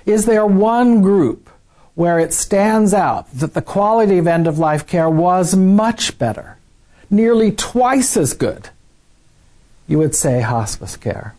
is 0.05 0.25
there 0.25 0.45
one 0.45 1.01
group 1.01 1.49
where 1.95 2.19
it 2.19 2.33
stands 2.33 2.93
out 2.93 3.31
that 3.33 3.53
the 3.53 3.61
quality 3.61 4.17
of 4.17 4.27
end 4.27 4.47
of 4.47 4.59
life 4.59 4.87
care 4.87 5.09
was 5.09 5.55
much 5.55 6.17
better, 6.17 6.57
nearly 7.09 7.51
twice 7.51 8.15
as 8.15 8.33
good, 8.33 8.69
you 9.87 9.97
would 9.97 10.15
say 10.15 10.41
hospice 10.41 10.95
care. 10.95 11.35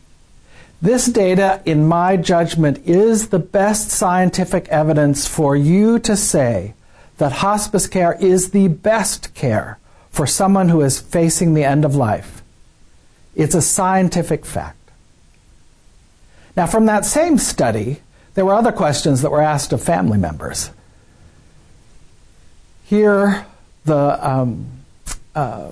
This 0.82 1.06
data, 1.06 1.62
in 1.64 1.87
my 1.87 2.16
judgment, 2.16 2.78
is 2.85 3.28
the 3.28 3.38
best 3.38 3.90
scientific 3.90 4.68
evidence 4.68 5.28
for 5.28 5.54
you 5.54 5.99
to 6.00 6.16
say 6.16 6.75
that 7.18 7.32
hospice 7.32 7.87
care 7.87 8.14
is 8.21 8.50
the 8.50 8.68
best 8.68 9.32
care 9.35 9.78
for 10.11 10.26
someone 10.26 10.68
who 10.68 10.82
is 10.82 11.00
facing 11.00 11.54
the 11.54 11.64
end 11.64 11.85
of 11.85 11.94
life. 11.94 12.42
It's 13.35 13.54
a 13.54 13.62
scientific 13.62 14.44
fact. 14.44 14.90
Now, 16.56 16.66
from 16.66 16.87
that 16.87 17.06
same 17.06 17.38
study, 17.38 18.02
there 18.34 18.44
were 18.44 18.54
other 18.54 18.72
questions 18.72 19.22
that 19.22 19.30
were 19.30 19.42
asked 19.42 19.72
of 19.72 19.82
family 19.82 20.18
members. 20.18 20.70
Here, 22.84 23.46
the, 23.84 24.28
um, 24.28 24.66
uh, 25.34 25.70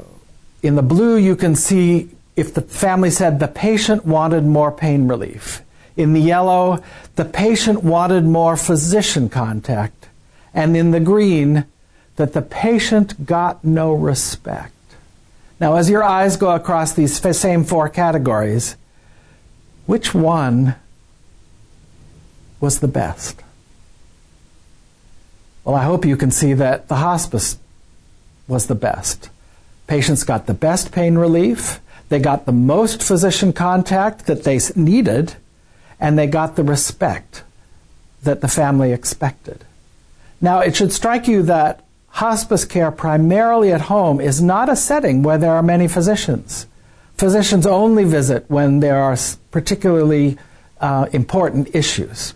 in 0.63 0.77
the 0.77 0.83
blue, 0.83 1.17
you 1.17 1.37
can 1.37 1.55
see 1.55 2.11
if 2.37 2.55
the 2.55 2.63
family 2.63 3.11
said 3.11 3.39
the 3.39 3.49
patient 3.49 4.05
wanted 4.05 4.45
more 4.45 4.73
pain 4.73 5.09
relief. 5.09 5.63
In 5.97 6.13
the 6.13 6.21
yellow, 6.21 6.83
the 7.17 7.25
patient 7.25 7.83
wanted 7.83 8.25
more 8.25 8.57
physician 8.57 9.29
contact. 9.29 10.09
And 10.55 10.77
in 10.77 10.91
the 10.91 11.01
green, 11.01 11.67
that 12.17 12.33
the 12.33 12.43
patient 12.43 13.27
got 13.27 13.65
no 13.65 13.93
respect. 13.93 14.75
Now, 15.61 15.77
as 15.77 15.91
your 15.91 16.03
eyes 16.03 16.37
go 16.37 16.51
across 16.55 16.93
these 16.93 17.21
same 17.39 17.65
four 17.65 17.89
categories, 17.89 18.77
which 19.87 20.15
one 20.15 20.75
was 22.61 22.81
the 22.81 22.89
best? 22.89 23.43
Well, 25.65 25.75
I 25.75 25.85
hope 25.85 26.05
you 26.05 26.17
can 26.17 26.31
see 26.31 26.53
that 26.55 26.89
the 26.89 26.97
hospice 26.97 27.59
was 28.49 28.67
the 28.67 28.75
best. 28.75 29.31
Patients 29.87 30.25
got 30.25 30.47
the 30.47 30.55
best 30.55 30.93
pain 30.93 31.17
relief, 31.17 31.81
they 32.09 32.19
got 32.19 32.47
the 32.47 32.53
most 32.53 33.03
physician 33.03 33.53
contact 33.53 34.27
that 34.27 34.45
they 34.45 34.59
needed, 34.75 35.35
and 36.01 36.19
they 36.19 36.27
got 36.27 36.57
the 36.57 36.65
respect 36.65 37.45
that 38.23 38.41
the 38.41 38.49
family 38.49 38.93
expected. 38.93 39.65
Now, 40.41 40.61
it 40.61 40.75
should 40.75 40.93
strike 40.93 41.29
you 41.29 41.43
that 41.43 41.85
hospice 42.09 42.65
care 42.65 42.91
primarily 42.91 43.73
at 43.73 43.83
home 43.83 44.21
is 44.21 44.43
not 44.43 44.69
a 44.69 44.77
setting 44.77 45.23
where 45.23 45.39
there 45.39 45.53
are 45.53 45.63
many 45.63 45.87
physicians. 45.87 46.67
Physicians 47.17 47.67
only 47.67 48.05
visit 48.05 48.45
when 48.49 48.81
there 48.81 49.01
are 49.01 49.17
particularly 49.51 50.39
uh, 50.81 51.07
important 51.13 51.75
issues. 51.75 52.35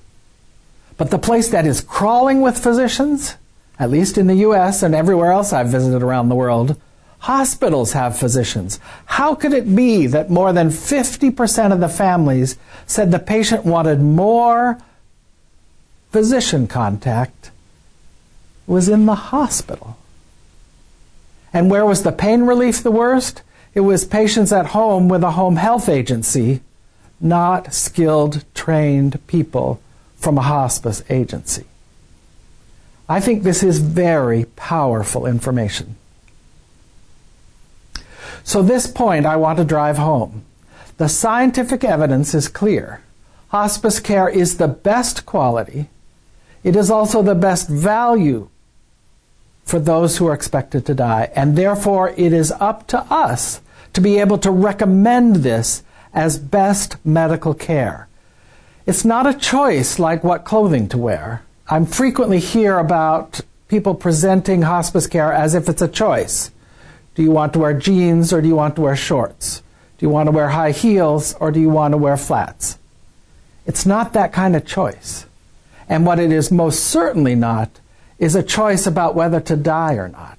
But 0.97 1.11
the 1.11 1.19
place 1.19 1.49
that 1.49 1.67
is 1.67 1.81
crawling 1.81 2.41
with 2.41 2.59
physicians, 2.59 3.35
at 3.79 3.91
least 3.91 4.19
in 4.19 4.27
the 4.27 4.37
US 4.37 4.83
and 4.83 4.95
everywhere 4.95 5.33
else 5.33 5.53
I've 5.53 5.69
visited 5.69 6.03
around 6.03 6.29
the 6.29 6.35
world, 6.35 6.81
hospitals 7.21 7.93
have 7.93 8.19
physicians. 8.19 8.79
How 9.07 9.35
could 9.35 9.53
it 9.53 9.75
be 9.75 10.07
that 10.09 10.31
more 10.31 10.53
than 10.53 10.69
50% 10.69 11.73
of 11.73 11.81
the 11.81 11.89
families 11.89 12.57
said 12.87 13.11
the 13.11 13.19
patient 13.19 13.65
wanted 13.65 14.01
more 14.01 14.79
physician 16.15 16.69
contact 16.69 17.51
was 18.69 18.89
in 18.89 19.05
the 19.05 19.17
hospital. 19.17 19.97
And 21.53 21.69
where 21.69 21.85
was 21.85 22.05
the 22.05 22.13
pain 22.13 22.43
relief 22.43 22.85
the 22.85 22.93
worst? 22.93 23.43
It 23.75 23.81
was 23.81 24.05
patients 24.05 24.53
at 24.53 24.67
home 24.67 25.09
with 25.09 25.25
a 25.25 25.33
home 25.33 25.57
health 25.57 25.89
agency, 25.89 26.61
not 27.21 27.75
skilled, 27.75 28.45
trained 28.55 29.25
people 29.27 29.81
from 30.25 30.39
a 30.39 30.43
hospice 30.43 31.05
agency. 31.11 31.65
I 33.09 33.21
think 33.21 33.43
this 33.43 33.63
is 33.63 33.79
very 33.79 34.47
powerful 34.57 35.27
information. 35.27 35.97
So, 38.43 38.63
this 38.63 38.87
point 38.87 39.27
I 39.27 39.37
want 39.37 39.59
to 39.59 39.65
drive 39.65 39.99
home. 39.99 40.45
The 40.97 41.09
scientific 41.09 41.85
evidence 41.85 42.35
is 42.35 42.49
clear. 42.49 43.03
Hospice 43.49 44.01
care 44.01 44.29
is 44.29 44.57
the 44.57 44.69
best 44.69 45.27
quality. 45.27 45.91
It 46.63 46.75
is 46.75 46.91
also 46.91 47.23
the 47.23 47.35
best 47.35 47.69
value 47.69 48.49
for 49.65 49.79
those 49.79 50.17
who 50.17 50.27
are 50.27 50.35
expected 50.35 50.87
to 50.87 50.95
die. 50.95 51.31
And 51.37 51.57
therefore, 51.57 52.15
it 52.17 52.33
is 52.33 52.51
up 52.53 52.87
to 52.89 53.01
us 53.13 53.61
to 53.93 54.01
be 54.01 54.19
able 54.19 54.39
to 54.39 54.51
recommend 54.51 55.37
this 55.37 55.83
as 56.15 56.39
best 56.39 56.97
medical 57.05 57.53
care. 57.53 58.09
It's 58.87 59.05
not 59.05 59.27
a 59.27 59.33
choice 59.33 59.99
like 59.99 60.23
what 60.23 60.45
clothing 60.45 60.89
to 60.89 60.99
wear. 60.99 61.43
I'm 61.69 61.87
frequently 61.87 62.39
hear 62.39 62.79
about 62.79 63.41
people 63.67 63.95
presenting 63.95 64.61
hospice 64.61 65.07
care 65.07 65.33
as 65.33 65.55
if 65.55 65.71
it's 65.71 65.81
a 65.81 65.89
choice. 65.89 66.51
Do 67.15 67.23
you 67.23 67.31
want 67.31 67.55
to 67.55 67.61
wear 67.61 67.73
jeans 67.73 68.31
or 68.31 68.43
do 68.43 68.49
you 68.49 68.57
want 68.57 68.77
to 68.77 68.83
wear 68.83 68.95
shorts? 68.95 69.63
Do 69.97 70.05
you 70.05 70.11
want 70.11 70.27
to 70.27 70.33
wear 70.33 70.51
high 70.51 70.73
heels 70.73 71.35
or 71.41 71.51
do 71.51 71.61
you 71.61 71.71
want 71.71 71.93
to 71.93 71.99
wear 71.99 72.19
flats? 72.19 72.79
It's 73.65 73.87
not 73.87 74.13
that 74.13 74.35
kind 74.35 74.55
of 74.55 74.67
choice. 74.67 75.25
And 75.89 76.05
what 76.05 76.19
it 76.19 76.31
is 76.31 76.51
most 76.51 76.85
certainly 76.85 77.35
not 77.35 77.81
is 78.19 78.35
a 78.35 78.43
choice 78.43 78.87
about 78.87 79.15
whether 79.15 79.41
to 79.41 79.57
die 79.57 79.95
or 79.95 80.09
not. 80.09 80.37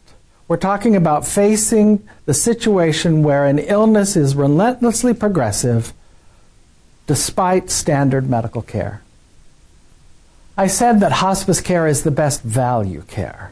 We're 0.48 0.58
talking 0.58 0.96
about 0.96 1.26
facing 1.26 2.08
the 2.26 2.34
situation 2.36 3.24
where 3.24 3.48
an 3.48 3.58
illness 3.58 4.16
is 4.16 4.36
relentlessly 4.36 5.16
progressive 5.16 5.94
despite 7.08 7.70
standard 7.70 8.30
medical 8.30 8.62
care. 8.62 9.02
I 10.58 10.68
said 10.68 11.00
that 11.02 11.12
hospice 11.12 11.62
care 11.62 11.88
is 11.88 12.04
the 12.04 12.12
best 12.12 12.42
value 12.42 13.04
care. 13.08 13.52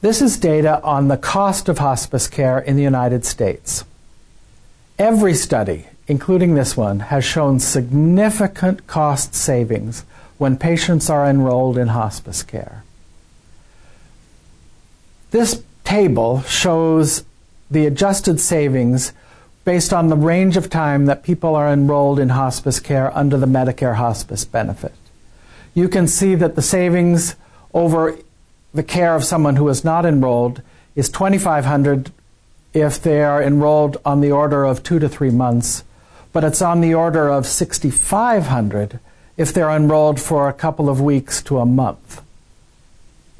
This 0.00 0.22
is 0.22 0.38
data 0.38 0.82
on 0.82 1.08
the 1.08 1.16
cost 1.16 1.68
of 1.68 1.78
hospice 1.78 2.28
care 2.28 2.58
in 2.58 2.76
the 2.76 2.82
United 2.82 3.24
States. 3.24 3.84
Every 4.98 5.34
study, 5.34 5.86
including 6.06 6.54
this 6.54 6.76
one, 6.76 7.00
has 7.00 7.24
shown 7.24 7.60
significant 7.60 8.86
cost 8.86 9.34
savings 9.34 10.04
when 10.38 10.56
patients 10.56 11.10
are 11.10 11.26
enrolled 11.26 11.76
in 11.76 11.88
hospice 11.88 12.42
care. 12.42 12.82
This 15.30 15.62
table 15.84 16.42
shows 16.42 17.24
the 17.70 17.86
adjusted 17.86 18.40
savings 18.40 19.12
based 19.66 19.92
on 19.92 20.06
the 20.06 20.16
range 20.16 20.56
of 20.56 20.70
time 20.70 21.06
that 21.06 21.24
people 21.24 21.56
are 21.56 21.72
enrolled 21.72 22.20
in 22.20 22.28
hospice 22.28 22.78
care 22.78 23.14
under 23.18 23.36
the 23.36 23.46
Medicare 23.46 23.96
hospice 23.96 24.44
benefit. 24.44 24.94
You 25.74 25.88
can 25.88 26.06
see 26.06 26.36
that 26.36 26.54
the 26.54 26.62
savings 26.62 27.34
over 27.74 28.16
the 28.72 28.84
care 28.84 29.16
of 29.16 29.24
someone 29.24 29.56
who 29.56 29.68
is 29.68 29.84
not 29.84 30.06
enrolled 30.06 30.62
is 30.94 31.08
2500 31.08 32.12
if 32.74 33.02
they 33.02 33.24
are 33.24 33.42
enrolled 33.42 33.96
on 34.04 34.20
the 34.20 34.30
order 34.30 34.64
of 34.64 34.84
2 34.84 35.00
to 35.00 35.08
3 35.08 35.30
months, 35.30 35.82
but 36.32 36.44
it's 36.44 36.62
on 36.62 36.80
the 36.80 36.94
order 36.94 37.28
of 37.28 37.44
6500 37.44 39.00
if 39.36 39.52
they're 39.52 39.70
enrolled 39.70 40.20
for 40.20 40.48
a 40.48 40.52
couple 40.52 40.88
of 40.88 41.00
weeks 41.00 41.42
to 41.42 41.58
a 41.58 41.66
month. 41.66 42.22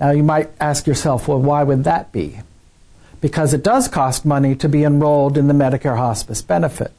Now 0.01 0.11
you 0.11 0.25
might 0.25 0.51
ask 0.59 0.89
yourself, 0.89 1.29
well, 1.29 1.41
why 1.41 1.63
would 1.63 1.85
that 1.85 2.11
be? 2.11 2.41
Because 3.21 3.55
it 3.55 3.63
does 3.63 3.89
cost 3.89 4.25
money 4.25 4.55
to 4.57 4.69
be 4.69 4.85
enrolled 4.85 5.39
in 5.39 5.49
the 5.49 5.55
Medicare 5.55 5.97
hospice 5.97 6.43
benefit. 6.43 6.93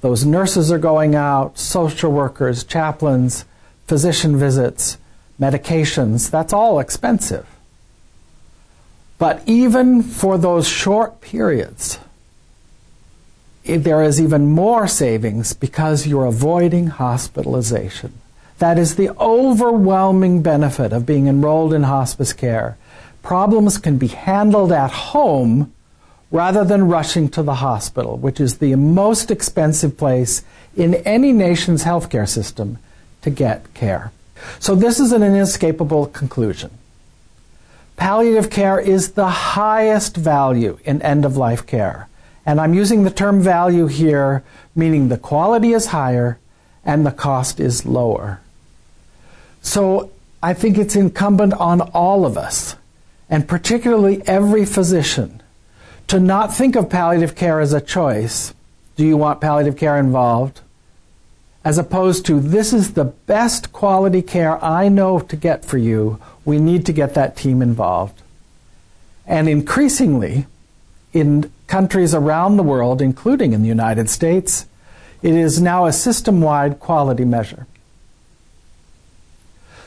Those 0.00 0.24
nurses 0.24 0.72
are 0.72 0.78
going 0.78 1.14
out, 1.14 1.58
social 1.58 2.10
workers, 2.10 2.64
chaplains, 2.64 3.44
physician 3.86 4.36
visits, 4.36 4.98
medications, 5.40 6.30
that's 6.30 6.52
all 6.52 6.78
expensive. 6.78 7.46
But 9.18 9.42
even 9.46 10.02
for 10.02 10.38
those 10.38 10.66
short 10.66 11.20
periods, 11.20 11.98
there 13.64 14.02
is 14.02 14.20
even 14.20 14.46
more 14.46 14.88
savings 14.88 15.52
because 15.52 16.06
you're 16.06 16.24
avoiding 16.24 16.86
hospitalization. 16.86 18.14
That 18.58 18.78
is 18.78 18.96
the 18.96 19.10
overwhelming 19.18 20.42
benefit 20.42 20.92
of 20.92 21.06
being 21.06 21.26
enrolled 21.26 21.74
in 21.74 21.82
hospice 21.84 22.32
care. 22.32 22.76
Problems 23.22 23.78
can 23.78 23.98
be 23.98 24.08
handled 24.08 24.72
at 24.72 24.90
home 24.90 25.72
rather 26.30 26.64
than 26.64 26.88
rushing 26.88 27.28
to 27.30 27.42
the 27.42 27.56
hospital, 27.56 28.16
which 28.16 28.40
is 28.40 28.58
the 28.58 28.74
most 28.76 29.30
expensive 29.30 29.96
place 29.96 30.42
in 30.76 30.94
any 31.06 31.32
nation's 31.32 31.84
healthcare 31.84 32.28
system 32.28 32.78
to 33.22 33.30
get 33.30 33.72
care. 33.74 34.12
So, 34.58 34.74
this 34.74 35.00
is 35.00 35.12
an 35.12 35.22
inescapable 35.22 36.06
conclusion. 36.06 36.70
Palliative 37.96 38.48
care 38.48 38.80
is 38.80 39.12
the 39.12 39.28
highest 39.28 40.16
value 40.16 40.78
in 40.84 41.02
end 41.02 41.26
of 41.26 41.36
life 41.36 41.66
care. 41.66 42.08
And 42.46 42.58
I'm 42.58 42.72
using 42.72 43.02
the 43.02 43.10
term 43.10 43.42
value 43.42 43.86
here, 43.86 44.42
meaning 44.74 45.08
the 45.08 45.18
quality 45.18 45.72
is 45.72 45.86
higher 45.86 46.38
and 46.84 47.04
the 47.04 47.10
cost 47.10 47.60
is 47.60 47.84
lower. 47.84 48.40
So 49.60 50.10
I 50.42 50.54
think 50.54 50.78
it's 50.78 50.96
incumbent 50.96 51.52
on 51.52 51.82
all 51.92 52.24
of 52.24 52.38
us, 52.38 52.76
and 53.30 53.48
particularly 53.48 54.22
every 54.26 54.66
physician, 54.66 55.40
to 56.08 56.18
not 56.18 56.52
think 56.52 56.74
of 56.76 56.90
palliative 56.90 57.36
care 57.36 57.60
as 57.60 57.72
a 57.72 57.80
choice. 57.80 58.52
Do 58.96 59.06
you 59.06 59.16
want 59.16 59.40
palliative 59.40 59.76
care 59.78 59.96
involved? 59.96 60.60
As 61.64 61.78
opposed 61.78 62.26
to, 62.26 62.40
this 62.40 62.72
is 62.72 62.94
the 62.94 63.04
best 63.04 63.72
quality 63.72 64.20
care 64.20 64.62
I 64.62 64.88
know 64.88 65.20
to 65.20 65.36
get 65.36 65.64
for 65.64 65.78
you 65.78 66.20
we 66.44 66.58
need 66.58 66.86
to 66.86 66.92
get 66.92 67.14
that 67.14 67.36
team 67.36 67.62
involved. 67.62 68.22
And 69.26 69.48
increasingly, 69.48 70.46
in 71.12 71.52
countries 71.66 72.14
around 72.14 72.56
the 72.56 72.62
world, 72.62 73.00
including 73.00 73.52
in 73.52 73.62
the 73.62 73.68
United 73.68 74.10
States, 74.10 74.66
it 75.22 75.34
is 75.34 75.60
now 75.60 75.86
a 75.86 75.92
system 75.92 76.40
wide 76.40 76.80
quality 76.80 77.24
measure. 77.24 77.66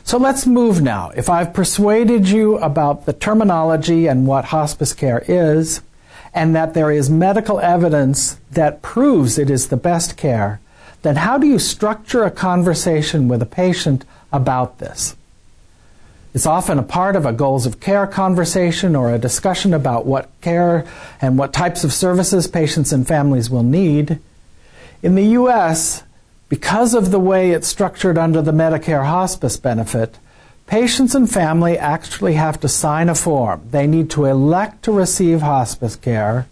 So 0.03 0.17
let's 0.17 0.45
move 0.45 0.81
now. 0.81 1.11
If 1.15 1.29
I've 1.29 1.53
persuaded 1.53 2.29
you 2.29 2.57
about 2.57 3.05
the 3.05 3.13
terminology 3.13 4.07
and 4.07 4.27
what 4.27 4.45
hospice 4.45 4.93
care 4.93 5.23
is, 5.27 5.81
and 6.33 6.55
that 6.55 6.73
there 6.73 6.91
is 6.91 7.09
medical 7.09 7.59
evidence 7.59 8.37
that 8.51 8.81
proves 8.81 9.37
it 9.37 9.49
is 9.49 9.67
the 9.67 9.77
best 9.77 10.17
care, 10.17 10.59
then 11.03 11.17
how 11.17 11.37
do 11.37 11.47
you 11.47 11.59
structure 11.59 12.23
a 12.23 12.31
conversation 12.31 13.27
with 13.27 13.41
a 13.41 13.45
patient 13.45 14.03
about 14.31 14.79
this? 14.79 15.15
It's 16.33 16.47
often 16.47 16.79
a 16.79 16.83
part 16.83 17.15
of 17.15 17.25
a 17.25 17.33
goals 17.33 17.65
of 17.65 17.79
care 17.79 18.07
conversation 18.07 18.95
or 18.95 19.13
a 19.13 19.19
discussion 19.19 19.73
about 19.73 20.05
what 20.05 20.29
care 20.41 20.85
and 21.21 21.37
what 21.37 21.53
types 21.53 21.83
of 21.83 21.93
services 21.93 22.47
patients 22.47 22.91
and 22.91 23.07
families 23.07 23.49
will 23.51 23.63
need. 23.63 24.19
In 25.03 25.15
the 25.15 25.25
U.S., 25.25 26.01
because 26.53 26.93
of 26.93 27.09
the 27.09 27.19
way 27.19 27.49
it's 27.49 27.67
structured 27.67 28.15
under 28.15 28.39
the 28.39 28.51
Medicare 28.51 29.07
hospice 29.07 29.57
benefit, 29.57 30.19
patients 30.67 31.15
and 31.15 31.27
family 31.27 31.79
actually 31.79 32.35
have 32.35 32.59
to 32.59 32.67
sign 32.67 33.09
a 33.09 33.15
form. 33.15 33.67
They 33.71 33.87
need 33.87 34.11
to 34.11 34.25
elect 34.25 34.83
to 34.83 34.91
receive 34.91 35.41
hospice 35.41 35.95
care, 35.95 36.47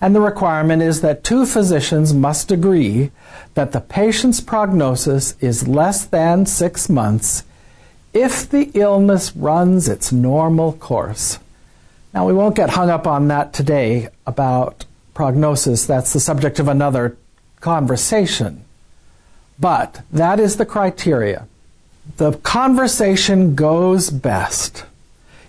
and 0.00 0.14
the 0.14 0.22
requirement 0.22 0.80
is 0.80 1.02
that 1.02 1.22
two 1.22 1.44
physicians 1.44 2.14
must 2.14 2.50
agree 2.50 3.10
that 3.52 3.72
the 3.72 3.82
patient's 3.82 4.40
prognosis 4.40 5.36
is 5.42 5.68
less 5.68 6.06
than 6.06 6.46
six 6.46 6.88
months 6.88 7.44
if 8.14 8.48
the 8.48 8.70
illness 8.72 9.36
runs 9.36 9.86
its 9.86 10.12
normal 10.12 10.72
course. 10.72 11.38
Now, 12.14 12.26
we 12.26 12.32
won't 12.32 12.56
get 12.56 12.70
hung 12.70 12.88
up 12.88 13.06
on 13.06 13.28
that 13.28 13.52
today 13.52 14.08
about 14.26 14.86
prognosis. 15.12 15.84
That's 15.84 16.14
the 16.14 16.20
subject 16.20 16.58
of 16.58 16.68
another 16.68 17.18
conversation. 17.60 18.64
But 19.58 20.02
that 20.12 20.40
is 20.40 20.56
the 20.56 20.66
criteria. 20.66 21.46
The 22.16 22.32
conversation 22.38 23.54
goes 23.54 24.10
best 24.10 24.84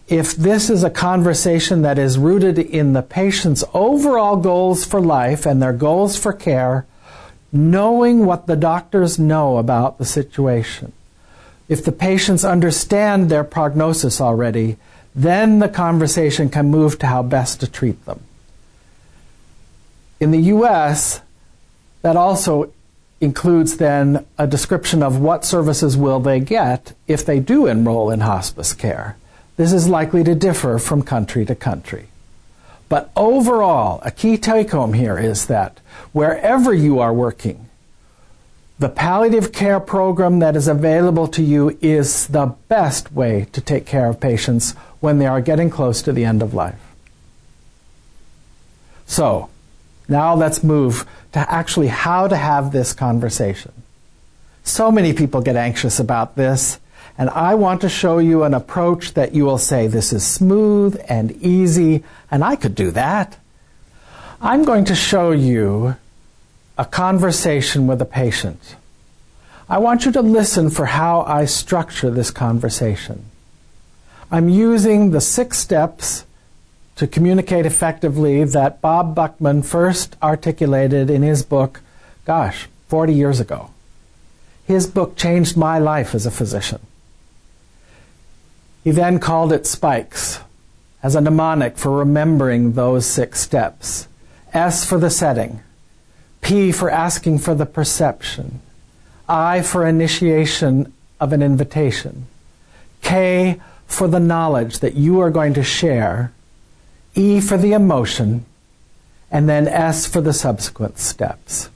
if 0.07 0.35
this 0.35 0.69
is 0.69 0.83
a 0.83 0.89
conversation 0.89 1.81
that 1.81 1.97
is 1.97 2.17
rooted 2.17 2.59
in 2.59 2.93
the 2.93 3.01
patient's 3.01 3.63
overall 3.73 4.35
goals 4.35 4.85
for 4.85 4.99
life 4.99 5.45
and 5.45 5.61
their 5.61 5.73
goals 5.73 6.17
for 6.17 6.33
care, 6.33 6.85
knowing 7.51 8.25
what 8.25 8.45
the 8.45 8.55
doctors 8.55 9.17
know 9.17 9.57
about 9.57 9.97
the 9.97 10.05
situation. 10.05 10.91
If 11.69 11.85
the 11.85 11.91
patients 11.91 12.43
understand 12.43 13.29
their 13.29 13.43
prognosis 13.43 14.19
already, 14.19 14.77
then 15.15 15.59
the 15.59 15.69
conversation 15.69 16.49
can 16.49 16.69
move 16.69 16.99
to 16.99 17.07
how 17.07 17.23
best 17.23 17.61
to 17.61 17.71
treat 17.71 18.03
them. 18.05 18.19
In 20.19 20.31
the 20.31 20.41
US, 20.55 21.21
that 22.01 22.17
also 22.17 22.71
includes 23.23 23.77
then 23.77 24.25
a 24.37 24.45
description 24.45 25.01
of 25.01 25.19
what 25.19 25.45
services 25.45 25.95
will 25.95 26.19
they 26.19 26.39
get 26.39 26.93
if 27.07 27.25
they 27.25 27.39
do 27.39 27.67
enroll 27.67 28.11
in 28.11 28.19
hospice 28.19 28.73
care. 28.73 29.17
This 29.55 29.71
is 29.71 29.87
likely 29.87 30.23
to 30.23 30.35
differ 30.35 30.77
from 30.77 31.03
country 31.03 31.45
to 31.45 31.55
country. 31.55 32.07
But 32.89 33.11
overall, 33.15 34.01
a 34.03 34.11
key 34.11 34.37
take 34.37 34.71
home 34.71 34.93
here 34.93 35.17
is 35.17 35.45
that 35.47 35.79
wherever 36.11 36.73
you 36.73 36.99
are 36.99 37.13
working, 37.13 37.69
the 38.77 38.89
palliative 38.89 39.53
care 39.53 39.79
program 39.79 40.39
that 40.39 40.55
is 40.55 40.67
available 40.67 41.27
to 41.29 41.41
you 41.41 41.77
is 41.81 42.27
the 42.27 42.55
best 42.67 43.13
way 43.13 43.47
to 43.53 43.61
take 43.61 43.85
care 43.85 44.09
of 44.09 44.19
patients 44.19 44.71
when 44.99 45.19
they 45.19 45.25
are 45.25 45.41
getting 45.41 45.69
close 45.69 46.01
to 46.01 46.11
the 46.11 46.25
end 46.25 46.41
of 46.41 46.53
life. 46.53 46.79
So, 49.05 49.49
now 50.07 50.35
let's 50.35 50.63
move 50.63 51.05
to 51.31 51.39
actually 51.51 51.87
how 51.87 52.27
to 52.27 52.35
have 52.35 52.71
this 52.71 52.93
conversation. 52.93 53.71
So 54.63 54.91
many 54.91 55.13
people 55.13 55.41
get 55.41 55.55
anxious 55.55 55.99
about 55.99 56.35
this, 56.35 56.79
and 57.17 57.29
I 57.29 57.55
want 57.55 57.81
to 57.81 57.89
show 57.89 58.17
you 58.17 58.43
an 58.43 58.53
approach 58.53 59.13
that 59.13 59.33
you 59.33 59.45
will 59.45 59.57
say, 59.57 59.87
this 59.87 60.13
is 60.13 60.25
smooth 60.25 60.99
and 61.07 61.31
easy, 61.43 62.03
and 62.31 62.43
I 62.43 62.55
could 62.55 62.75
do 62.75 62.91
that. 62.91 63.37
I'm 64.41 64.63
going 64.65 64.85
to 64.85 64.95
show 64.95 65.31
you 65.31 65.95
a 66.77 66.85
conversation 66.85 67.87
with 67.87 68.01
a 68.01 68.05
patient. 68.05 68.75
I 69.69 69.77
want 69.77 70.05
you 70.05 70.11
to 70.13 70.21
listen 70.21 70.69
for 70.69 70.85
how 70.85 71.21
I 71.21 71.45
structure 71.45 72.09
this 72.09 72.31
conversation. 72.31 73.25
I'm 74.31 74.49
using 74.49 75.11
the 75.11 75.21
six 75.21 75.59
steps 75.59 76.25
to 77.03 77.07
communicate 77.07 77.65
effectively 77.65 78.45
that 78.45 78.79
Bob 78.79 79.13
Buckman 79.13 79.61
first 79.61 80.15
articulated 80.23 81.09
in 81.09 81.21
his 81.21 81.43
book, 81.43 81.81
gosh, 82.23 82.69
40 82.87 83.13
years 83.13 83.41
ago. 83.41 83.71
His 84.65 84.87
book 84.87 85.17
changed 85.17 85.57
my 85.57 85.79
life 85.79 86.15
as 86.15 86.25
a 86.25 86.31
physician. 86.31 86.79
He 88.85 88.91
then 88.91 89.19
called 89.19 89.51
it 89.51 89.67
spikes 89.67 90.39
as 91.01 91.13
a 91.13 91.19
mnemonic 91.19 91.77
for 91.77 91.91
remembering 91.91 92.71
those 92.71 93.05
six 93.05 93.41
steps. 93.41 94.07
S 94.53 94.85
for 94.85 94.97
the 94.97 95.09
setting. 95.09 95.59
P 96.39 96.71
for 96.71 96.89
asking 96.89 97.39
for 97.39 97.53
the 97.53 97.65
perception. 97.65 98.61
I 99.27 99.61
for 99.61 99.85
initiation 99.85 100.93
of 101.19 101.33
an 101.33 101.41
invitation. 101.41 102.27
K 103.01 103.59
for 103.87 104.07
the 104.07 104.21
knowledge 104.21 104.79
that 104.79 104.93
you 104.93 105.19
are 105.19 105.29
going 105.29 105.53
to 105.55 105.63
share. 105.63 106.31
E 107.15 107.39
for 107.39 107.57
the 107.57 107.73
emotion, 107.73 108.45
and 109.31 109.47
then 109.47 109.67
S 109.67 110.05
for 110.05 110.21
the 110.21 110.33
subsequent 110.33 110.97
steps. 110.97 111.69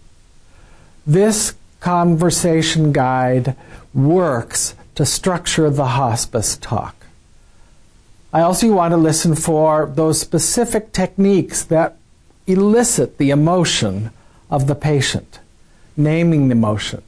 This 1.05 1.55
conversation 1.79 2.91
guide 2.91 3.55
works 3.93 4.75
to 4.95 5.05
structure 5.05 5.69
the 5.69 5.85
hospice 5.85 6.57
talk. 6.57 6.95
I 8.33 8.41
also 8.41 8.71
want 8.73 8.91
to 8.91 8.97
listen 8.97 9.35
for 9.35 9.85
those 9.85 10.19
specific 10.19 10.91
techniques 10.91 11.63
that 11.65 11.97
elicit 12.45 13.17
the 13.17 13.29
emotion 13.29 14.11
of 14.49 14.67
the 14.67 14.75
patient, 14.75 15.39
naming 15.95 16.47
the 16.47 16.53
emotion, 16.53 17.01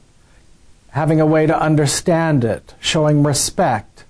having 0.90 1.20
a 1.20 1.26
way 1.26 1.46
to 1.46 1.60
understand 1.60 2.44
it, 2.44 2.74
showing 2.80 3.22
respect, 3.22 4.04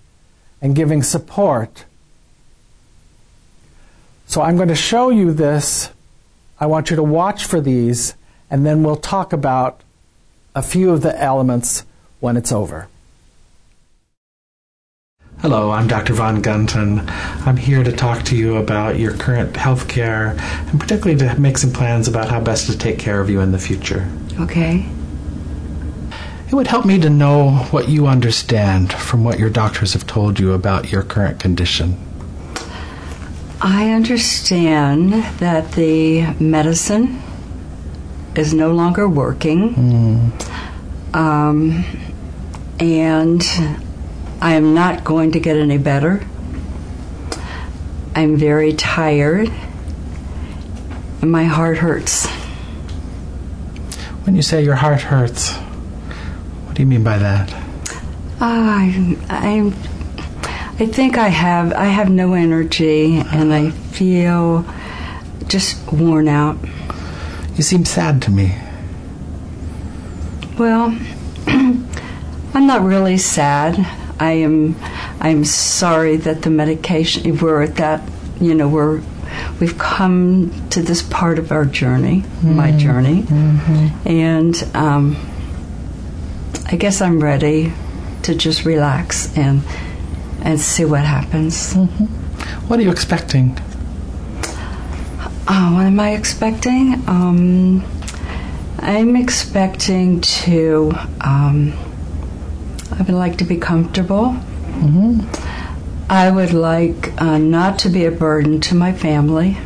and 0.60 0.76
giving 0.76 1.02
support. 1.02 1.84
So 4.30 4.42
I'm 4.42 4.54
going 4.54 4.68
to 4.68 4.76
show 4.76 5.10
you 5.10 5.32
this. 5.32 5.90
I 6.60 6.66
want 6.66 6.88
you 6.88 6.94
to 6.94 7.02
watch 7.02 7.46
for 7.46 7.60
these, 7.60 8.14
and 8.48 8.64
then 8.64 8.84
we'll 8.84 8.94
talk 8.94 9.32
about 9.32 9.80
a 10.54 10.62
few 10.62 10.92
of 10.92 11.02
the 11.02 11.20
elements 11.20 11.84
when 12.20 12.36
it's 12.36 12.52
over. 12.52 12.86
Hello, 15.40 15.72
I'm 15.72 15.88
Dr. 15.88 16.12
Von 16.12 16.42
Gunten. 16.42 17.10
I'm 17.44 17.56
here 17.56 17.82
to 17.82 17.90
talk 17.90 18.22
to 18.26 18.36
you 18.36 18.56
about 18.56 19.00
your 19.00 19.16
current 19.16 19.56
health 19.56 19.88
care 19.88 20.36
and 20.38 20.78
particularly 20.78 21.18
to 21.18 21.40
make 21.40 21.58
some 21.58 21.72
plans 21.72 22.06
about 22.06 22.28
how 22.28 22.38
best 22.38 22.70
to 22.70 22.78
take 22.78 23.00
care 23.00 23.20
of 23.20 23.28
you 23.28 23.40
in 23.40 23.50
the 23.50 23.58
future. 23.58 24.08
Okay. 24.38 24.88
It 26.46 26.54
would 26.54 26.68
help 26.68 26.86
me 26.86 27.00
to 27.00 27.10
know 27.10 27.50
what 27.72 27.88
you 27.88 28.06
understand 28.06 28.92
from 28.92 29.24
what 29.24 29.40
your 29.40 29.50
doctors 29.50 29.92
have 29.94 30.06
told 30.06 30.38
you 30.38 30.52
about 30.52 30.92
your 30.92 31.02
current 31.02 31.40
condition. 31.40 31.98
I 33.62 33.90
understand 33.90 35.12
that 35.38 35.72
the 35.72 36.34
medicine 36.40 37.20
is 38.34 38.54
no 38.54 38.72
longer 38.72 39.06
working. 39.06 39.74
Mm. 39.74 41.14
Um, 41.14 41.84
and 42.78 43.42
I 44.40 44.54
am 44.54 44.72
not 44.72 45.04
going 45.04 45.32
to 45.32 45.40
get 45.40 45.56
any 45.56 45.76
better. 45.76 46.24
I'm 48.14 48.36
very 48.36 48.72
tired. 48.72 49.50
And 51.20 51.30
my 51.30 51.44
heart 51.44 51.78
hurts. 51.78 52.26
When 54.24 54.36
you 54.36 54.42
say 54.42 54.64
your 54.64 54.76
heart 54.76 55.02
hurts, 55.02 55.54
what 56.64 56.76
do 56.76 56.82
you 56.82 56.86
mean 56.86 57.04
by 57.04 57.18
that? 57.18 57.52
I, 58.40 59.18
I, 59.28 59.72
I 60.80 60.86
think 60.86 61.18
I 61.18 61.28
have 61.28 61.74
I 61.74 61.84
have 61.84 62.08
no 62.08 62.32
energy 62.32 63.16
and 63.18 63.52
I 63.52 63.66
uh-huh. 63.66 63.76
feel 63.92 64.64
just 65.46 65.92
worn 65.92 66.26
out. 66.26 66.56
You 67.54 67.62
seem 67.62 67.84
sad 67.84 68.22
to 68.22 68.30
me. 68.30 68.56
Well, 70.58 70.98
I'm 71.46 72.66
not 72.66 72.82
really 72.82 73.18
sad. 73.18 73.78
I 74.18 74.32
am 74.32 74.74
I'm 75.20 75.44
sorry 75.44 76.16
that 76.16 76.40
the 76.42 76.50
medication 76.50 77.36
we're 77.36 77.62
at 77.62 77.76
that 77.76 78.02
you 78.40 78.54
know 78.54 78.66
we're 78.66 79.02
we've 79.60 79.76
come 79.76 80.50
to 80.70 80.80
this 80.80 81.02
part 81.02 81.38
of 81.38 81.52
our 81.52 81.66
journey, 81.66 82.24
my 82.42 82.70
mm-hmm. 82.70 82.78
journey, 82.78 83.22
mm-hmm. 83.24 84.08
and 84.08 84.70
um, 84.74 85.16
I 86.72 86.76
guess 86.76 87.02
I'm 87.02 87.22
ready 87.22 87.74
to 88.22 88.34
just 88.34 88.64
relax 88.64 89.36
and 89.36 89.62
and 90.42 90.60
see 90.60 90.84
what 90.84 91.04
happens. 91.04 91.74
What 92.66 92.78
are 92.78 92.82
you 92.82 92.90
expecting? 92.90 93.56
Uh, 95.46 95.70
what 95.72 95.84
am 95.86 95.98
I 96.00 96.14
expecting? 96.14 96.94
Um, 97.06 97.84
I'm 98.78 99.16
expecting 99.16 100.20
to. 100.20 100.92
Um, 101.20 101.74
I 102.92 103.02
would 103.02 103.14
like 103.14 103.38
to 103.38 103.44
be 103.44 103.56
comfortable. 103.56 104.36
I 106.08 106.30
would 106.30 106.52
like 106.52 107.20
uh, 107.20 107.38
not 107.38 107.78
to 107.80 107.88
be 107.88 108.04
a 108.04 108.10
burden 108.10 108.60
to 108.62 108.74
my 108.74 108.92
family. 108.92 109.58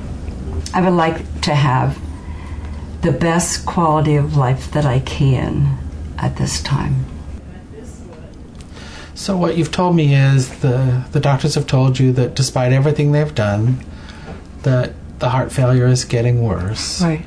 I 0.75 0.81
would 0.83 0.97
like 0.97 1.41
to 1.43 1.55
have 1.55 1.99
the 3.03 3.13
best 3.13 3.65
quality 3.67 4.17
of 4.17 4.37
life 4.37 4.71
that 4.73 4.85
I 4.85 5.01
can 5.01 5.79
at 6.19 6.37
this 6.37 6.63
time. 6.63 7.05
So 9.15 9.37
what 9.37 9.57
you've 9.57 9.71
told 9.71 9.95
me 9.97 10.15
is 10.15 10.49
the 10.61 11.05
the 11.13 11.21
doctors 11.21 11.55
have 11.55 11.67
told 11.67 11.99
you 11.99 12.13
that 12.13 12.35
despite 12.35 12.73
everything 12.73 13.13
they've 13.13 13.35
done, 13.35 13.79
that 14.63 14.93
the 15.21 15.29
heart 15.31 15.53
failure 15.53 15.87
is 15.87 16.05
getting 16.05 16.43
worse, 16.43 17.01
Right. 17.01 17.25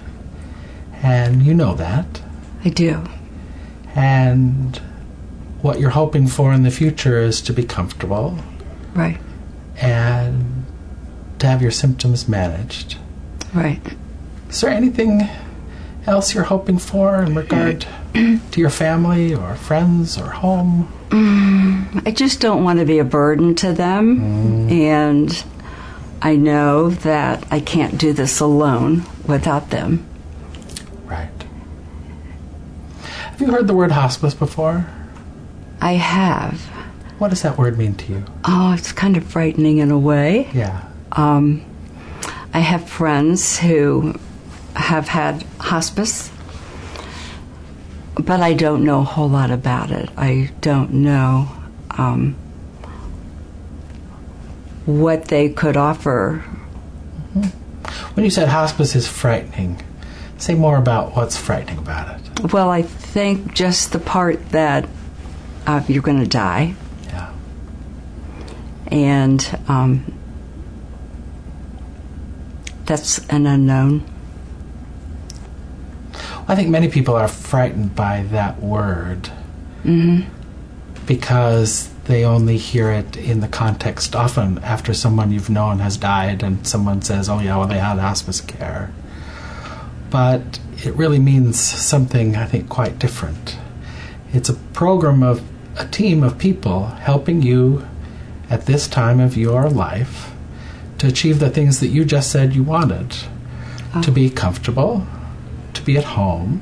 and 1.02 1.41
you 1.43 1.54
know 1.54 1.73
that. 1.76 2.21
I 2.65 2.69
do. 2.69 3.04
And 3.95 4.80
what 5.62 5.80
you're 5.80 5.91
hoping 5.91 6.28
for 6.28 6.54
in 6.54 6.63
the 6.63 6.71
future 6.71 7.19
is 7.19 7.41
to 7.41 7.54
be 7.54 7.63
comfortable 7.63 8.38
Right. 8.93 9.17
and 9.82 10.65
to 11.39 11.47
have 11.47 11.62
your 11.62 11.71
symptoms 11.71 12.28
managed. 12.28 12.97
Right. 13.54 13.82
Is 14.50 14.62
there 14.62 14.69
anything 14.71 15.28
else 16.06 16.34
you're 16.36 16.43
hoping 16.45 16.78
for 16.80 17.21
in 17.21 17.34
regard 17.36 17.86
to 18.13 18.39
your 18.60 18.69
family 18.69 19.34
or 19.34 19.56
friends 19.56 20.17
or 20.17 20.30
home? 20.30 20.89
I 21.12 22.12
just 22.13 22.39
don't 22.41 22.63
want 22.63 22.80
to 22.80 22.86
be 22.86 23.00
a 23.00 23.04
burden 23.04 23.56
to 23.56 23.74
them. 23.74 24.70
And 24.70 25.43
I 26.22 26.36
know 26.36 26.89
that 26.89 27.46
I 27.52 27.60
can't 27.60 27.98
do 27.98 28.13
this 28.13 28.39
alone 28.39 29.04
without 29.28 29.70
them. 29.70 30.06
Right. 31.06 31.30
Have 33.02 33.41
you 33.41 33.48
heard 33.52 33.67
the 33.67 33.74
word 33.74 33.91
hospice 33.91 34.34
before? 34.34 34.89
I 35.80 35.93
have. 35.93 36.60
What 37.20 37.30
does 37.30 37.41
that 37.43 37.58
word 37.58 37.78
mean 37.78 37.96
to 37.96 38.13
you? 38.13 38.26
Oh, 38.46 38.74
it's 38.74 38.91
kind 38.91 39.17
of 39.17 39.24
frightening 39.24 39.78
in 39.78 39.91
a 39.91 39.98
way. 39.98 40.50
Yeah. 40.54 40.84
Um, 41.12 41.63
I 42.54 42.60
have 42.60 42.89
friends 42.89 43.58
who 43.60 44.15
have 44.76 45.08
had 45.08 45.43
hospice, 45.60 46.32
but 48.19 48.41
I 48.41 48.53
don't 48.53 48.84
know 48.84 49.01
a 49.01 49.03
whole 49.03 49.30
lot 49.30 49.51
about 49.51 49.91
it. 49.91 50.10
I 50.17 50.51
don't 50.62 50.91
know 50.93 51.49
um, 51.91 52.36
what 54.86 55.25
they 55.25 55.49
could 55.49 55.77
offer. 55.77 56.43
When 58.13 58.23
you 58.23 58.32
said 58.32 58.47
hospice 58.47 58.95
is 58.95 59.08
frightening, 59.08 59.82
say 60.38 60.56
more 60.56 60.77
about 60.77 61.15
what's 61.15 61.38
frightening 61.38 61.77
about 61.77 62.19
it. 62.19 62.51
Well, 62.53 62.69
I 62.69 62.82
think 62.82 63.53
just 63.53 63.91
the 63.91 63.99
part 63.99 64.49
that 64.49 64.88
uh, 65.67 65.84
you're 65.88 66.01
going 66.03 66.19
to 66.21 66.27
die, 66.27 66.73
Yeah. 67.06 67.32
and 68.88 69.60
um, 69.67 70.13
that's 72.86 73.19
an 73.30 73.45
unknown. 73.45 74.03
I 76.47 76.55
think 76.55 76.69
many 76.69 76.88
people 76.88 77.15
are 77.15 77.27
frightened 77.27 77.95
by 77.95 78.23
that 78.31 78.62
word 78.62 79.23
mm-hmm. 79.83 80.21
because 81.05 81.89
they 82.05 82.23
only 82.23 82.57
hear 82.57 82.89
it 82.89 83.17
in 83.17 83.41
the 83.41 83.49
context 83.49 84.15
often 84.15 84.60
after 84.60 84.93
someone 84.93 85.31
you've 85.31 85.49
known 85.49 85.79
has 85.79 85.97
died 85.97 86.43
and 86.43 86.65
someone 86.65 87.01
says, 87.01 87.27
oh, 87.27 87.39
yeah, 87.39 87.57
well, 87.57 87.67
they 87.67 87.79
had 87.79 87.99
hospice 87.99 88.39
care. 88.39 88.93
But 90.10 90.60
it 90.86 90.93
really 90.95 91.19
means 91.19 91.60
something, 91.60 92.38
I 92.38 92.45
think, 92.45 92.69
quite 92.69 92.97
different. 92.97 93.57
It's 94.31 94.47
a 94.47 94.53
program 94.53 95.23
of 95.23 95.43
a 95.77 95.86
team 95.86 96.23
of 96.23 96.38
people 96.38 96.86
helping 96.86 97.41
you 97.41 97.86
at 98.49 98.67
this 98.67 98.88
time 98.88 99.19
of 99.19 99.36
your 99.36 99.69
life 99.69 100.31
to 100.99 101.07
achieve 101.07 101.39
the 101.39 101.49
things 101.49 101.81
that 101.81 101.88
you 101.88 102.05
just 102.05 102.31
said 102.31 102.55
you 102.55 102.63
wanted 102.63 103.12
to 103.12 103.27
ah. 103.93 104.12
be 104.13 104.29
comfortable, 104.29 105.05
be 105.88 105.97
at 105.97 106.04
home, 106.04 106.62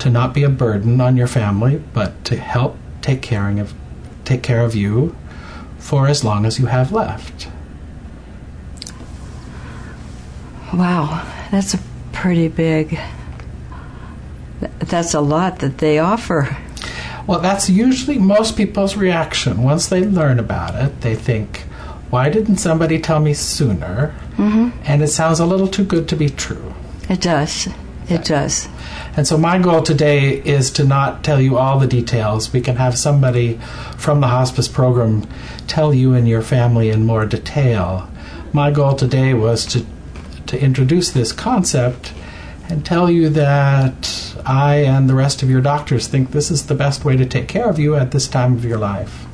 to 0.00 0.10
not 0.10 0.34
be 0.34 0.42
a 0.42 0.50
burden 0.50 1.00
on 1.00 1.16
your 1.16 1.28
family, 1.28 1.82
but 1.94 2.22
to 2.26 2.36
help 2.36 2.76
take 3.00 3.22
caring 3.22 3.58
of 3.58 3.72
take 4.24 4.42
care 4.42 4.62
of 4.64 4.74
you 4.74 5.16
for 5.78 6.06
as 6.08 6.22
long 6.22 6.44
as 6.44 6.58
you 6.58 6.66
have 6.66 6.92
left. 6.92 7.48
Wow, 10.74 11.26
that's 11.50 11.74
a 11.74 11.78
pretty 12.12 12.48
big. 12.48 12.98
That's 14.78 15.14
a 15.14 15.20
lot 15.20 15.58
that 15.60 15.78
they 15.78 15.98
offer. 15.98 16.56
Well, 17.26 17.40
that's 17.40 17.68
usually 17.70 18.18
most 18.18 18.56
people's 18.56 18.96
reaction. 18.96 19.62
Once 19.62 19.86
they 19.86 20.04
learn 20.04 20.38
about 20.38 20.74
it, 20.74 21.00
they 21.02 21.14
think, 21.14 21.58
why 22.10 22.28
didn't 22.28 22.56
somebody 22.56 22.98
tell 22.98 23.20
me 23.20 23.34
sooner? 23.34 24.14
Mm-hmm. 24.36 24.70
And 24.84 25.02
it 25.02 25.08
sounds 25.08 25.40
a 25.40 25.46
little 25.46 25.68
too 25.68 25.84
good 25.84 26.08
to 26.08 26.16
be 26.16 26.28
true. 26.28 26.74
It 27.08 27.20
does. 27.20 27.68
It 28.14 28.24
does. 28.24 28.68
And 29.16 29.26
so, 29.26 29.36
my 29.36 29.58
goal 29.58 29.82
today 29.82 30.42
is 30.42 30.70
to 30.72 30.84
not 30.84 31.22
tell 31.22 31.40
you 31.40 31.58
all 31.58 31.78
the 31.78 31.86
details. 31.86 32.52
We 32.52 32.60
can 32.60 32.76
have 32.76 32.96
somebody 32.96 33.58
from 33.96 34.20
the 34.20 34.28
hospice 34.28 34.68
program 34.68 35.26
tell 35.66 35.92
you 35.92 36.14
and 36.14 36.28
your 36.28 36.42
family 36.42 36.90
in 36.90 37.06
more 37.06 37.26
detail. 37.26 38.08
my 38.52 38.70
goal 38.70 38.94
today 38.94 39.34
was 39.34 39.64
to 39.66 39.84
to 40.46 40.60
introduce 40.60 41.10
this 41.10 41.32
concept 41.32 42.12
and 42.68 42.84
tell 42.84 43.10
you 43.10 43.28
that 43.30 44.34
I 44.44 44.76
and 44.76 45.08
the 45.08 45.14
rest 45.14 45.42
of 45.42 45.48
your 45.48 45.60
doctors 45.60 46.06
think 46.06 46.32
this 46.32 46.50
is 46.50 46.66
the 46.66 46.74
best 46.74 47.04
way 47.04 47.16
to 47.16 47.24
take 47.24 47.48
care 47.48 47.68
of 47.68 47.78
you 47.78 47.94
at 47.94 48.10
this 48.10 48.28
time 48.28 48.54
of 48.54 48.64
your 48.64 48.78
life. 48.78 49.24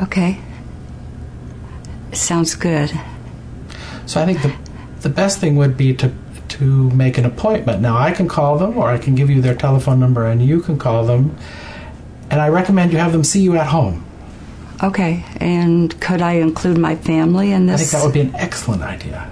Okay. 0.00 0.38
Sounds 2.12 2.54
good. 2.54 2.92
So 4.06 4.20
I 4.20 4.26
think 4.26 4.42
the 4.42 4.54
the 5.00 5.08
best 5.08 5.38
thing 5.38 5.56
would 5.56 5.76
be 5.76 5.94
to 5.94 6.12
to 6.58 6.90
make 6.90 7.18
an 7.18 7.24
appointment. 7.24 7.80
Now 7.80 7.96
I 7.96 8.12
can 8.12 8.28
call 8.28 8.58
them 8.58 8.76
or 8.76 8.88
I 8.88 8.98
can 8.98 9.14
give 9.14 9.30
you 9.30 9.40
their 9.40 9.54
telephone 9.54 9.98
number 9.98 10.26
and 10.26 10.42
you 10.42 10.60
can 10.60 10.78
call 10.78 11.04
them. 11.04 11.36
And 12.30 12.40
I 12.40 12.48
recommend 12.48 12.92
you 12.92 12.98
have 12.98 13.12
them 13.12 13.24
see 13.24 13.40
you 13.40 13.56
at 13.56 13.66
home. 13.66 14.04
Okay. 14.82 15.24
And 15.36 15.98
could 16.00 16.22
I 16.22 16.32
include 16.32 16.78
my 16.78 16.96
family 16.96 17.52
in 17.52 17.66
this? 17.66 17.80
I 17.80 17.84
think 17.84 17.90
that 17.90 18.04
would 18.04 18.14
be 18.14 18.20
an 18.20 18.34
excellent 18.36 18.82
idea. 18.82 19.30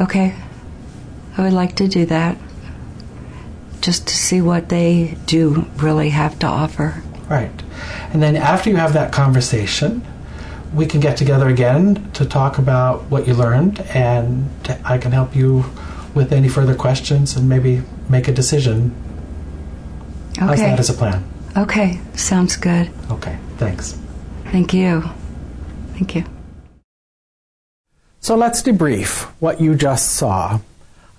Okay. 0.00 0.34
I 1.36 1.42
would 1.42 1.52
like 1.52 1.76
to 1.76 1.88
do 1.88 2.06
that. 2.06 2.36
Just 3.80 4.08
to 4.08 4.14
see 4.14 4.40
what 4.40 4.68
they 4.68 5.16
do 5.26 5.66
really 5.76 6.10
have 6.10 6.38
to 6.40 6.46
offer. 6.46 7.02
Right. 7.28 7.62
And 8.12 8.22
then 8.22 8.36
after 8.36 8.68
you 8.68 8.76
have 8.76 8.92
that 8.94 9.12
conversation, 9.12 10.04
we 10.72 10.86
can 10.86 11.00
get 11.00 11.16
together 11.16 11.48
again 11.48 12.10
to 12.12 12.24
talk 12.24 12.58
about 12.58 13.02
what 13.04 13.26
you 13.26 13.34
learned, 13.34 13.80
and 13.94 14.48
I 14.84 14.98
can 14.98 15.12
help 15.12 15.34
you 15.34 15.64
with 16.14 16.32
any 16.32 16.48
further 16.48 16.74
questions 16.74 17.36
and 17.36 17.48
maybe 17.48 17.82
make 18.08 18.28
a 18.28 18.32
decision. 18.32 18.94
Okay. 20.32 20.46
How's 20.46 20.58
that 20.58 20.78
as 20.78 20.90
a 20.90 20.94
plan? 20.94 21.24
Okay. 21.56 22.00
Sounds 22.14 22.56
good. 22.56 22.90
Okay, 23.10 23.36
thanks. 23.56 23.98
Thank 24.44 24.72
you. 24.72 25.02
Thank 25.94 26.14
you. 26.14 26.24
So 28.20 28.36
let's 28.36 28.62
debrief 28.62 29.24
what 29.40 29.60
you 29.60 29.74
just 29.74 30.12
saw. 30.12 30.60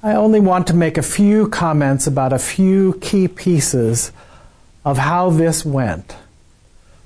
I 0.04 0.14
only 0.14 0.40
want 0.40 0.68
to 0.68 0.74
make 0.74 0.98
a 0.98 1.04
few 1.04 1.48
comments 1.48 2.08
about 2.08 2.34
a 2.34 2.40
few 2.40 2.94
key 3.02 3.28
pieces 3.28 4.12
of 4.84 4.98
how 4.98 5.30
this 5.30 5.64
went. 5.64 6.16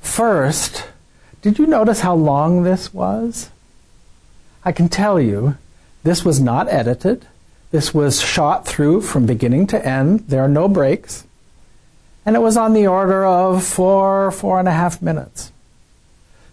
First, 0.01 0.85
did 1.45 1.59
you 1.59 1.67
notice 1.67 1.99
how 1.99 2.15
long 2.15 2.63
this 2.63 2.91
was? 2.91 3.51
I 4.63 4.71
can 4.71 4.89
tell 4.89 5.19
you, 5.19 5.57
this 6.01 6.25
was 6.25 6.41
not 6.41 6.67
edited. 6.69 7.27
This 7.69 7.93
was 7.93 8.19
shot 8.19 8.65
through 8.65 9.01
from 9.01 9.27
beginning 9.27 9.67
to 9.67 9.85
end. 9.87 10.21
There 10.21 10.41
are 10.41 10.47
no 10.47 10.67
breaks. 10.67 11.23
And 12.25 12.35
it 12.35 12.39
was 12.39 12.57
on 12.57 12.73
the 12.73 12.87
order 12.87 13.23
of 13.23 13.63
four, 13.63 14.31
four 14.31 14.57
and 14.57 14.67
a 14.67 14.71
half 14.71 15.03
minutes. 15.03 15.51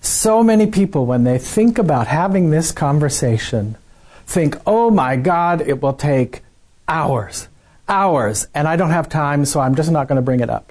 So 0.03 0.43
many 0.43 0.67
people, 0.67 1.07
when 1.07 1.25
they 1.25 1.39
think 1.39 1.79
about 1.79 2.09
having 2.09 2.51
this 2.51 2.71
conversation, 2.71 3.79
think, 4.27 4.59
oh 4.67 4.91
my 4.91 5.17
God, 5.17 5.63
it 5.63 5.81
will 5.81 5.95
take 5.95 6.43
hours, 6.87 7.49
hours, 7.89 8.47
and 8.55 8.69
I 8.69 8.77
don't 8.77 8.91
have 8.91 9.09
time, 9.09 9.47
so 9.47 9.59
I'm 9.59 9.75
just 9.75 9.91
not 9.91 10.07
going 10.07 10.17
to 10.17 10.23
bring 10.23 10.41
it 10.41 10.51
up. 10.51 10.71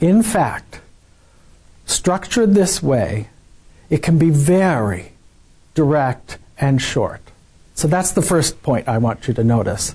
In 0.00 0.24
fact, 0.24 0.80
structured 1.88 2.54
this 2.54 2.82
way, 2.82 3.28
it 3.90 4.02
can 4.02 4.18
be 4.18 4.30
very 4.30 5.12
direct 5.74 6.38
and 6.58 6.80
short. 6.80 7.20
So 7.74 7.88
that's 7.88 8.12
the 8.12 8.22
first 8.22 8.62
point 8.62 8.88
I 8.88 8.98
want 8.98 9.28
you 9.28 9.34
to 9.34 9.44
notice. 9.44 9.94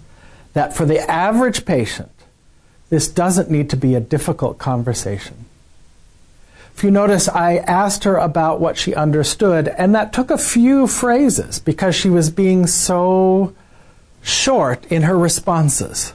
That 0.53 0.75
for 0.75 0.85
the 0.85 0.99
average 1.09 1.65
patient, 1.65 2.11
this 2.89 3.07
doesn't 3.07 3.49
need 3.49 3.69
to 3.71 3.77
be 3.77 3.95
a 3.95 3.99
difficult 3.99 4.57
conversation. 4.57 5.45
If 6.75 6.83
you 6.83 6.91
notice, 6.91 7.29
I 7.29 7.57
asked 7.57 8.03
her 8.03 8.17
about 8.17 8.59
what 8.59 8.77
she 8.77 8.95
understood, 8.95 9.67
and 9.67 9.93
that 9.93 10.13
took 10.13 10.31
a 10.31 10.37
few 10.37 10.87
phrases 10.87 11.59
because 11.59 11.95
she 11.95 12.09
was 12.09 12.29
being 12.29 12.65
so 12.65 13.53
short 14.21 14.85
in 14.91 15.03
her 15.03 15.17
responses. 15.17 16.13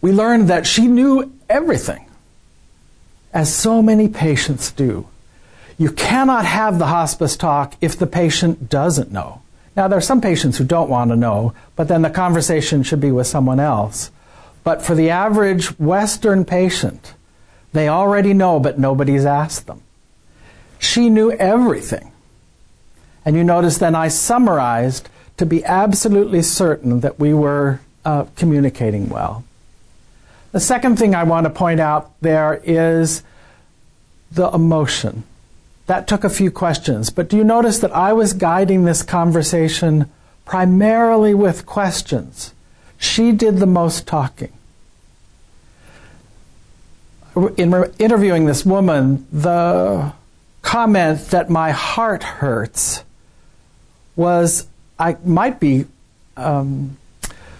We 0.00 0.12
learned 0.12 0.48
that 0.48 0.66
she 0.66 0.86
knew 0.86 1.32
everything, 1.48 2.06
as 3.32 3.54
so 3.54 3.82
many 3.82 4.08
patients 4.08 4.72
do. 4.72 5.08
You 5.76 5.90
cannot 5.90 6.44
have 6.44 6.78
the 6.78 6.86
hospice 6.86 7.36
talk 7.36 7.74
if 7.80 7.98
the 7.98 8.06
patient 8.06 8.68
doesn't 8.68 9.10
know. 9.10 9.42
Now, 9.76 9.88
there 9.88 9.98
are 9.98 10.02
some 10.02 10.20
patients 10.20 10.58
who 10.58 10.64
don't 10.64 10.88
want 10.88 11.10
to 11.10 11.16
know, 11.16 11.52
but 11.74 11.88
then 11.88 12.02
the 12.02 12.10
conversation 12.10 12.84
should 12.84 13.00
be 13.00 13.10
with 13.10 13.26
someone 13.26 13.58
else. 13.58 14.10
But 14.62 14.82
for 14.82 14.94
the 14.94 15.10
average 15.10 15.78
Western 15.78 16.44
patient, 16.44 17.14
they 17.72 17.88
already 17.88 18.32
know, 18.32 18.60
but 18.60 18.78
nobody's 18.78 19.26
asked 19.26 19.66
them. 19.66 19.82
She 20.78 21.10
knew 21.10 21.32
everything. 21.32 22.12
And 23.24 23.34
you 23.34 23.42
notice 23.42 23.78
then 23.78 23.94
I 23.96 24.08
summarized 24.08 25.08
to 25.38 25.46
be 25.46 25.64
absolutely 25.64 26.42
certain 26.42 27.00
that 27.00 27.18
we 27.18 27.34
were 27.34 27.80
uh, 28.04 28.26
communicating 28.36 29.08
well. 29.08 29.44
The 30.54 30.60
second 30.60 31.00
thing 31.00 31.16
I 31.16 31.24
want 31.24 31.46
to 31.46 31.50
point 31.50 31.80
out 31.80 32.12
there 32.20 32.60
is 32.62 33.24
the 34.30 34.48
emotion. 34.50 35.24
That 35.86 36.06
took 36.06 36.22
a 36.22 36.30
few 36.30 36.52
questions, 36.52 37.10
but 37.10 37.28
do 37.28 37.36
you 37.36 37.42
notice 37.42 37.80
that 37.80 37.90
I 37.90 38.12
was 38.12 38.34
guiding 38.34 38.84
this 38.84 39.02
conversation 39.02 40.08
primarily 40.44 41.34
with 41.34 41.66
questions? 41.66 42.54
She 42.98 43.32
did 43.32 43.56
the 43.56 43.66
most 43.66 44.06
talking. 44.06 44.52
In 47.56 47.74
interviewing 47.98 48.46
this 48.46 48.64
woman, 48.64 49.26
the 49.32 50.12
comment 50.62 51.30
that 51.30 51.50
my 51.50 51.72
heart 51.72 52.22
hurts 52.22 53.02
was, 54.14 54.68
I 55.00 55.16
might 55.24 55.58
be 55.58 55.86
um, 56.36 56.96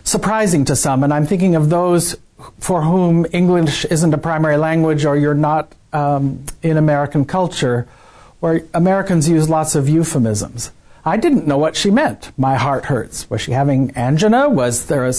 surprising 0.05 0.65
to 0.67 0.77
some, 0.77 1.03
and 1.03 1.13
I'm 1.13 1.27
thinking 1.27 1.57
of 1.57 1.71
those 1.71 2.15
for 2.59 2.83
whom 2.83 3.27
English 3.33 3.85
isn't 3.87 4.15
a 4.15 4.19
primary 4.19 4.57
language 4.57 5.05
or 5.05 5.17
you're 5.17 5.35
not 5.35 5.73
um, 5.93 6.45
in 6.63 6.77
American 6.77 7.25
culture, 7.25 7.87
where 8.41 8.63
Americans 8.75 9.29
use 9.29 9.49
lots 9.49 9.75
of 9.75 9.89
euphemisms. 9.89 10.71
I 11.05 11.17
didn't 11.17 11.47
know 11.47 11.59
what 11.59 11.77
she 11.77 11.91
meant. 11.91 12.33
My 12.39 12.57
heart 12.57 12.87
hurts. 12.87 13.29
Was 13.29 13.43
she 13.43 13.53
having 13.53 13.95
angina? 13.97 14.49
Was 14.49 14.87
there 14.87 15.11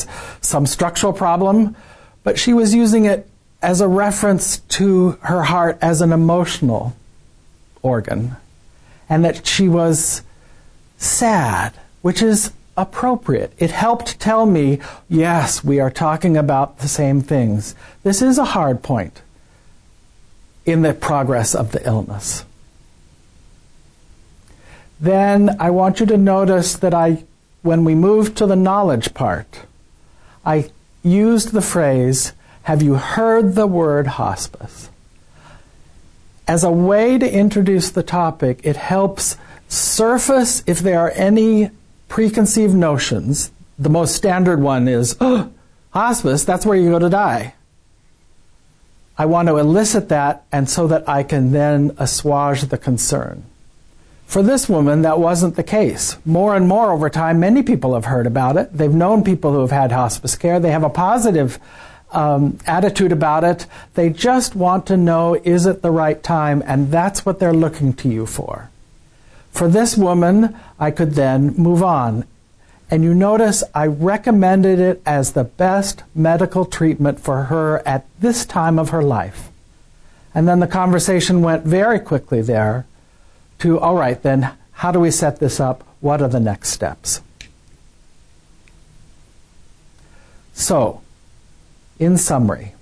some 0.41 0.65
structural 0.65 1.13
problem? 1.13 1.75
But 2.23 2.39
she 2.39 2.53
was 2.53 2.73
using 2.73 3.05
it 3.05 3.29
as 3.61 3.81
a 3.81 3.87
reference 3.87 4.59
to 4.59 5.11
her 5.21 5.43
heart 5.43 5.77
as 5.81 6.01
an 6.01 6.11
emotional 6.11 6.95
organ, 7.81 8.35
and 9.07 9.23
that 9.23 9.45
she 9.45 9.69
was 9.69 10.23
sad, 10.97 11.73
which 12.01 12.21
is 12.21 12.51
appropriate. 12.77 13.53
It 13.57 13.71
helped 13.71 14.19
tell 14.19 14.45
me, 14.45 14.79
yes, 15.07 15.63
we 15.63 15.79
are 15.79 15.91
talking 15.91 16.35
about 16.35 16.79
the 16.79 16.87
same 16.87 17.21
things. 17.21 17.75
This 18.03 18.21
is 18.21 18.37
a 18.37 18.45
hard 18.45 18.83
point 18.83 19.21
in 20.65 20.81
the 20.81 20.93
progress 20.93 21.55
of 21.55 21.71
the 21.71 21.85
illness 21.87 22.43
then 24.99 25.55
I 25.59 25.69
want 25.71 25.99
you 25.99 26.05
to 26.07 26.17
notice 26.17 26.75
that 26.75 26.93
I, 26.93 27.23
when 27.61 27.83
we 27.83 27.95
moved 27.95 28.37
to 28.37 28.45
the 28.45 28.55
knowledge 28.55 29.13
part, 29.13 29.61
I 30.45 30.69
used 31.03 31.51
the 31.51 31.61
phrase, 31.61 32.33
Have 32.63 32.81
you 32.81 32.95
heard 32.95 33.55
the 33.55 33.67
word 33.67 34.07
hospice? 34.07 34.89
As 36.47 36.63
a 36.63 36.71
way 36.71 37.17
to 37.17 37.31
introduce 37.31 37.89
the 37.89 38.03
topic, 38.03 38.61
it 38.63 38.75
helps 38.75 39.37
surface 39.67 40.63
if 40.67 40.79
there 40.79 40.99
are 40.99 41.11
any 41.15 41.71
preconceived 42.07 42.73
notions. 42.73 43.51
The 43.77 43.89
most 43.89 44.15
standard 44.15 44.61
one 44.61 44.87
is, 44.87 45.15
oh, 45.21 45.51
hospice, 45.91 46.43
that's 46.43 46.65
where 46.65 46.77
you 46.77 46.89
go 46.89 46.99
to 46.99 47.09
die. 47.09 47.55
I 49.17 49.25
want 49.25 49.47
to 49.47 49.57
elicit 49.57 50.09
that 50.09 50.45
and 50.51 50.69
so 50.69 50.87
that 50.87 51.07
I 51.07 51.23
can 51.23 51.51
then 51.51 51.95
assuage 51.97 52.63
the 52.63 52.77
concern. 52.77 53.45
For 54.25 54.43
this 54.43 54.67
woman, 54.67 55.03
that 55.03 55.19
wasn't 55.19 55.55
the 55.55 55.63
case. 55.63 56.17
More 56.25 56.55
and 56.55 56.67
more 56.67 56.91
over 56.91 57.09
time, 57.09 57.39
many 57.39 57.63
people 57.63 57.93
have 57.93 58.05
heard 58.05 58.27
about 58.27 58.57
it. 58.57 58.73
They've 58.73 58.93
known 58.93 59.23
people 59.23 59.53
who 59.53 59.61
have 59.61 59.71
had 59.71 59.91
hospice 59.91 60.35
care. 60.35 60.59
They 60.59 60.71
have 60.71 60.83
a 60.83 60.89
positive 60.89 61.59
um, 62.11 62.57
attitude 62.65 63.11
about 63.11 63.43
it. 63.43 63.67
They 63.93 64.09
just 64.09 64.55
want 64.55 64.87
to 64.87 64.97
know 64.97 65.35
is 65.35 65.65
it 65.65 65.81
the 65.81 65.91
right 65.91 66.21
time, 66.21 66.63
and 66.65 66.91
that's 66.91 67.25
what 67.25 67.39
they're 67.39 67.53
looking 67.53 67.93
to 67.93 68.09
you 68.09 68.25
for. 68.25 68.69
For 69.55 69.69
this 69.69 69.95
woman, 69.95 70.53
I 70.77 70.91
could 70.91 71.13
then 71.13 71.55
move 71.55 71.81
on. 71.81 72.25
And 72.91 73.05
you 73.05 73.13
notice 73.13 73.63
I 73.73 73.87
recommended 73.87 74.79
it 74.79 75.01
as 75.05 75.31
the 75.31 75.45
best 75.45 76.03
medical 76.13 76.65
treatment 76.65 77.21
for 77.21 77.43
her 77.43 77.81
at 77.87 78.05
this 78.19 78.45
time 78.45 78.77
of 78.77 78.89
her 78.89 79.01
life. 79.01 79.49
And 80.33 80.45
then 80.45 80.59
the 80.59 80.67
conversation 80.67 81.41
went 81.41 81.63
very 81.63 81.99
quickly 81.99 82.41
there 82.41 82.85
to, 83.59 83.79
all 83.79 83.95
right, 83.95 84.21
then, 84.21 84.51
how 84.73 84.91
do 84.91 84.99
we 84.99 85.09
set 85.09 85.39
this 85.39 85.61
up? 85.61 85.87
What 86.01 86.21
are 86.21 86.27
the 86.27 86.41
next 86.41 86.69
steps? 86.71 87.21
So, 90.53 91.01
in 91.97 92.17
summary, 92.17 92.75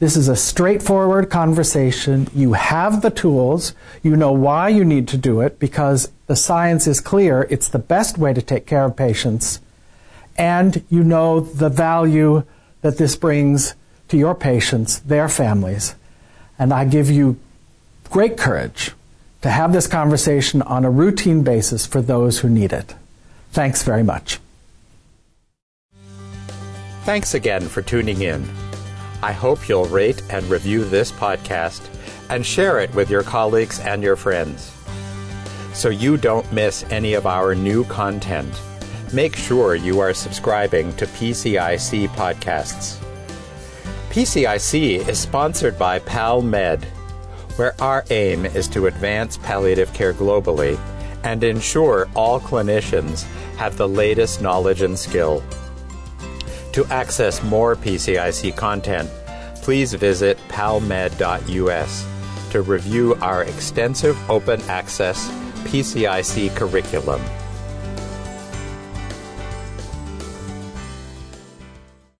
This 0.00 0.16
is 0.16 0.28
a 0.28 0.36
straightforward 0.36 1.30
conversation. 1.30 2.28
You 2.34 2.54
have 2.54 3.00
the 3.00 3.10
tools. 3.10 3.74
You 4.02 4.16
know 4.16 4.32
why 4.32 4.68
you 4.68 4.84
need 4.84 5.08
to 5.08 5.16
do 5.16 5.40
it 5.40 5.58
because 5.58 6.10
the 6.26 6.36
science 6.36 6.86
is 6.86 7.00
clear. 7.00 7.46
It's 7.50 7.68
the 7.68 7.78
best 7.78 8.18
way 8.18 8.32
to 8.32 8.42
take 8.42 8.66
care 8.66 8.84
of 8.84 8.96
patients. 8.96 9.60
And 10.36 10.84
you 10.88 11.04
know 11.04 11.40
the 11.40 11.68
value 11.68 12.44
that 12.80 12.98
this 12.98 13.16
brings 13.16 13.74
to 14.08 14.16
your 14.16 14.34
patients, 14.34 14.98
their 15.00 15.28
families. 15.28 15.94
And 16.58 16.72
I 16.72 16.84
give 16.84 17.10
you 17.10 17.38
great 18.10 18.36
courage 18.36 18.92
to 19.42 19.50
have 19.50 19.72
this 19.72 19.86
conversation 19.86 20.62
on 20.62 20.84
a 20.84 20.90
routine 20.90 21.42
basis 21.42 21.86
for 21.86 22.00
those 22.00 22.40
who 22.40 22.48
need 22.48 22.72
it. 22.72 22.94
Thanks 23.52 23.82
very 23.82 24.02
much. 24.02 24.40
Thanks 27.02 27.34
again 27.34 27.68
for 27.68 27.82
tuning 27.82 28.22
in. 28.22 28.48
I 29.22 29.32
hope 29.32 29.68
you'll 29.68 29.84
rate 29.86 30.22
and 30.30 30.44
review 30.46 30.84
this 30.84 31.12
podcast 31.12 31.86
and 32.30 32.44
share 32.44 32.80
it 32.80 32.94
with 32.94 33.10
your 33.10 33.22
colleagues 33.22 33.78
and 33.80 34.02
your 34.02 34.16
friends. 34.16 34.73
So 35.74 35.88
you 35.88 36.16
don't 36.16 36.50
miss 36.52 36.84
any 36.84 37.14
of 37.14 37.26
our 37.26 37.54
new 37.54 37.84
content, 37.84 38.48
make 39.12 39.34
sure 39.34 39.74
you 39.74 39.98
are 39.98 40.14
subscribing 40.14 40.94
to 40.96 41.06
PCIC 41.06 42.08
podcasts. 42.10 43.04
PCIC 44.10 45.08
is 45.08 45.18
sponsored 45.18 45.76
by 45.76 45.98
PalMed, 45.98 46.84
where 47.56 47.74
our 47.82 48.04
aim 48.10 48.46
is 48.46 48.68
to 48.68 48.86
advance 48.86 49.36
palliative 49.38 49.92
care 49.92 50.14
globally 50.14 50.78
and 51.24 51.42
ensure 51.42 52.08
all 52.14 52.38
clinicians 52.38 53.24
have 53.56 53.76
the 53.76 53.88
latest 53.88 54.40
knowledge 54.40 54.82
and 54.82 54.96
skill. 54.96 55.42
To 56.72 56.84
access 56.86 57.42
more 57.42 57.74
PCIC 57.74 58.56
content, 58.56 59.10
please 59.56 59.92
visit 59.94 60.38
palmed.us 60.48 62.06
to 62.50 62.62
review 62.62 63.16
our 63.16 63.42
extensive 63.42 64.30
open 64.30 64.60
access 64.68 65.28
PCIC 65.64 66.54
curriculum. 66.54 67.20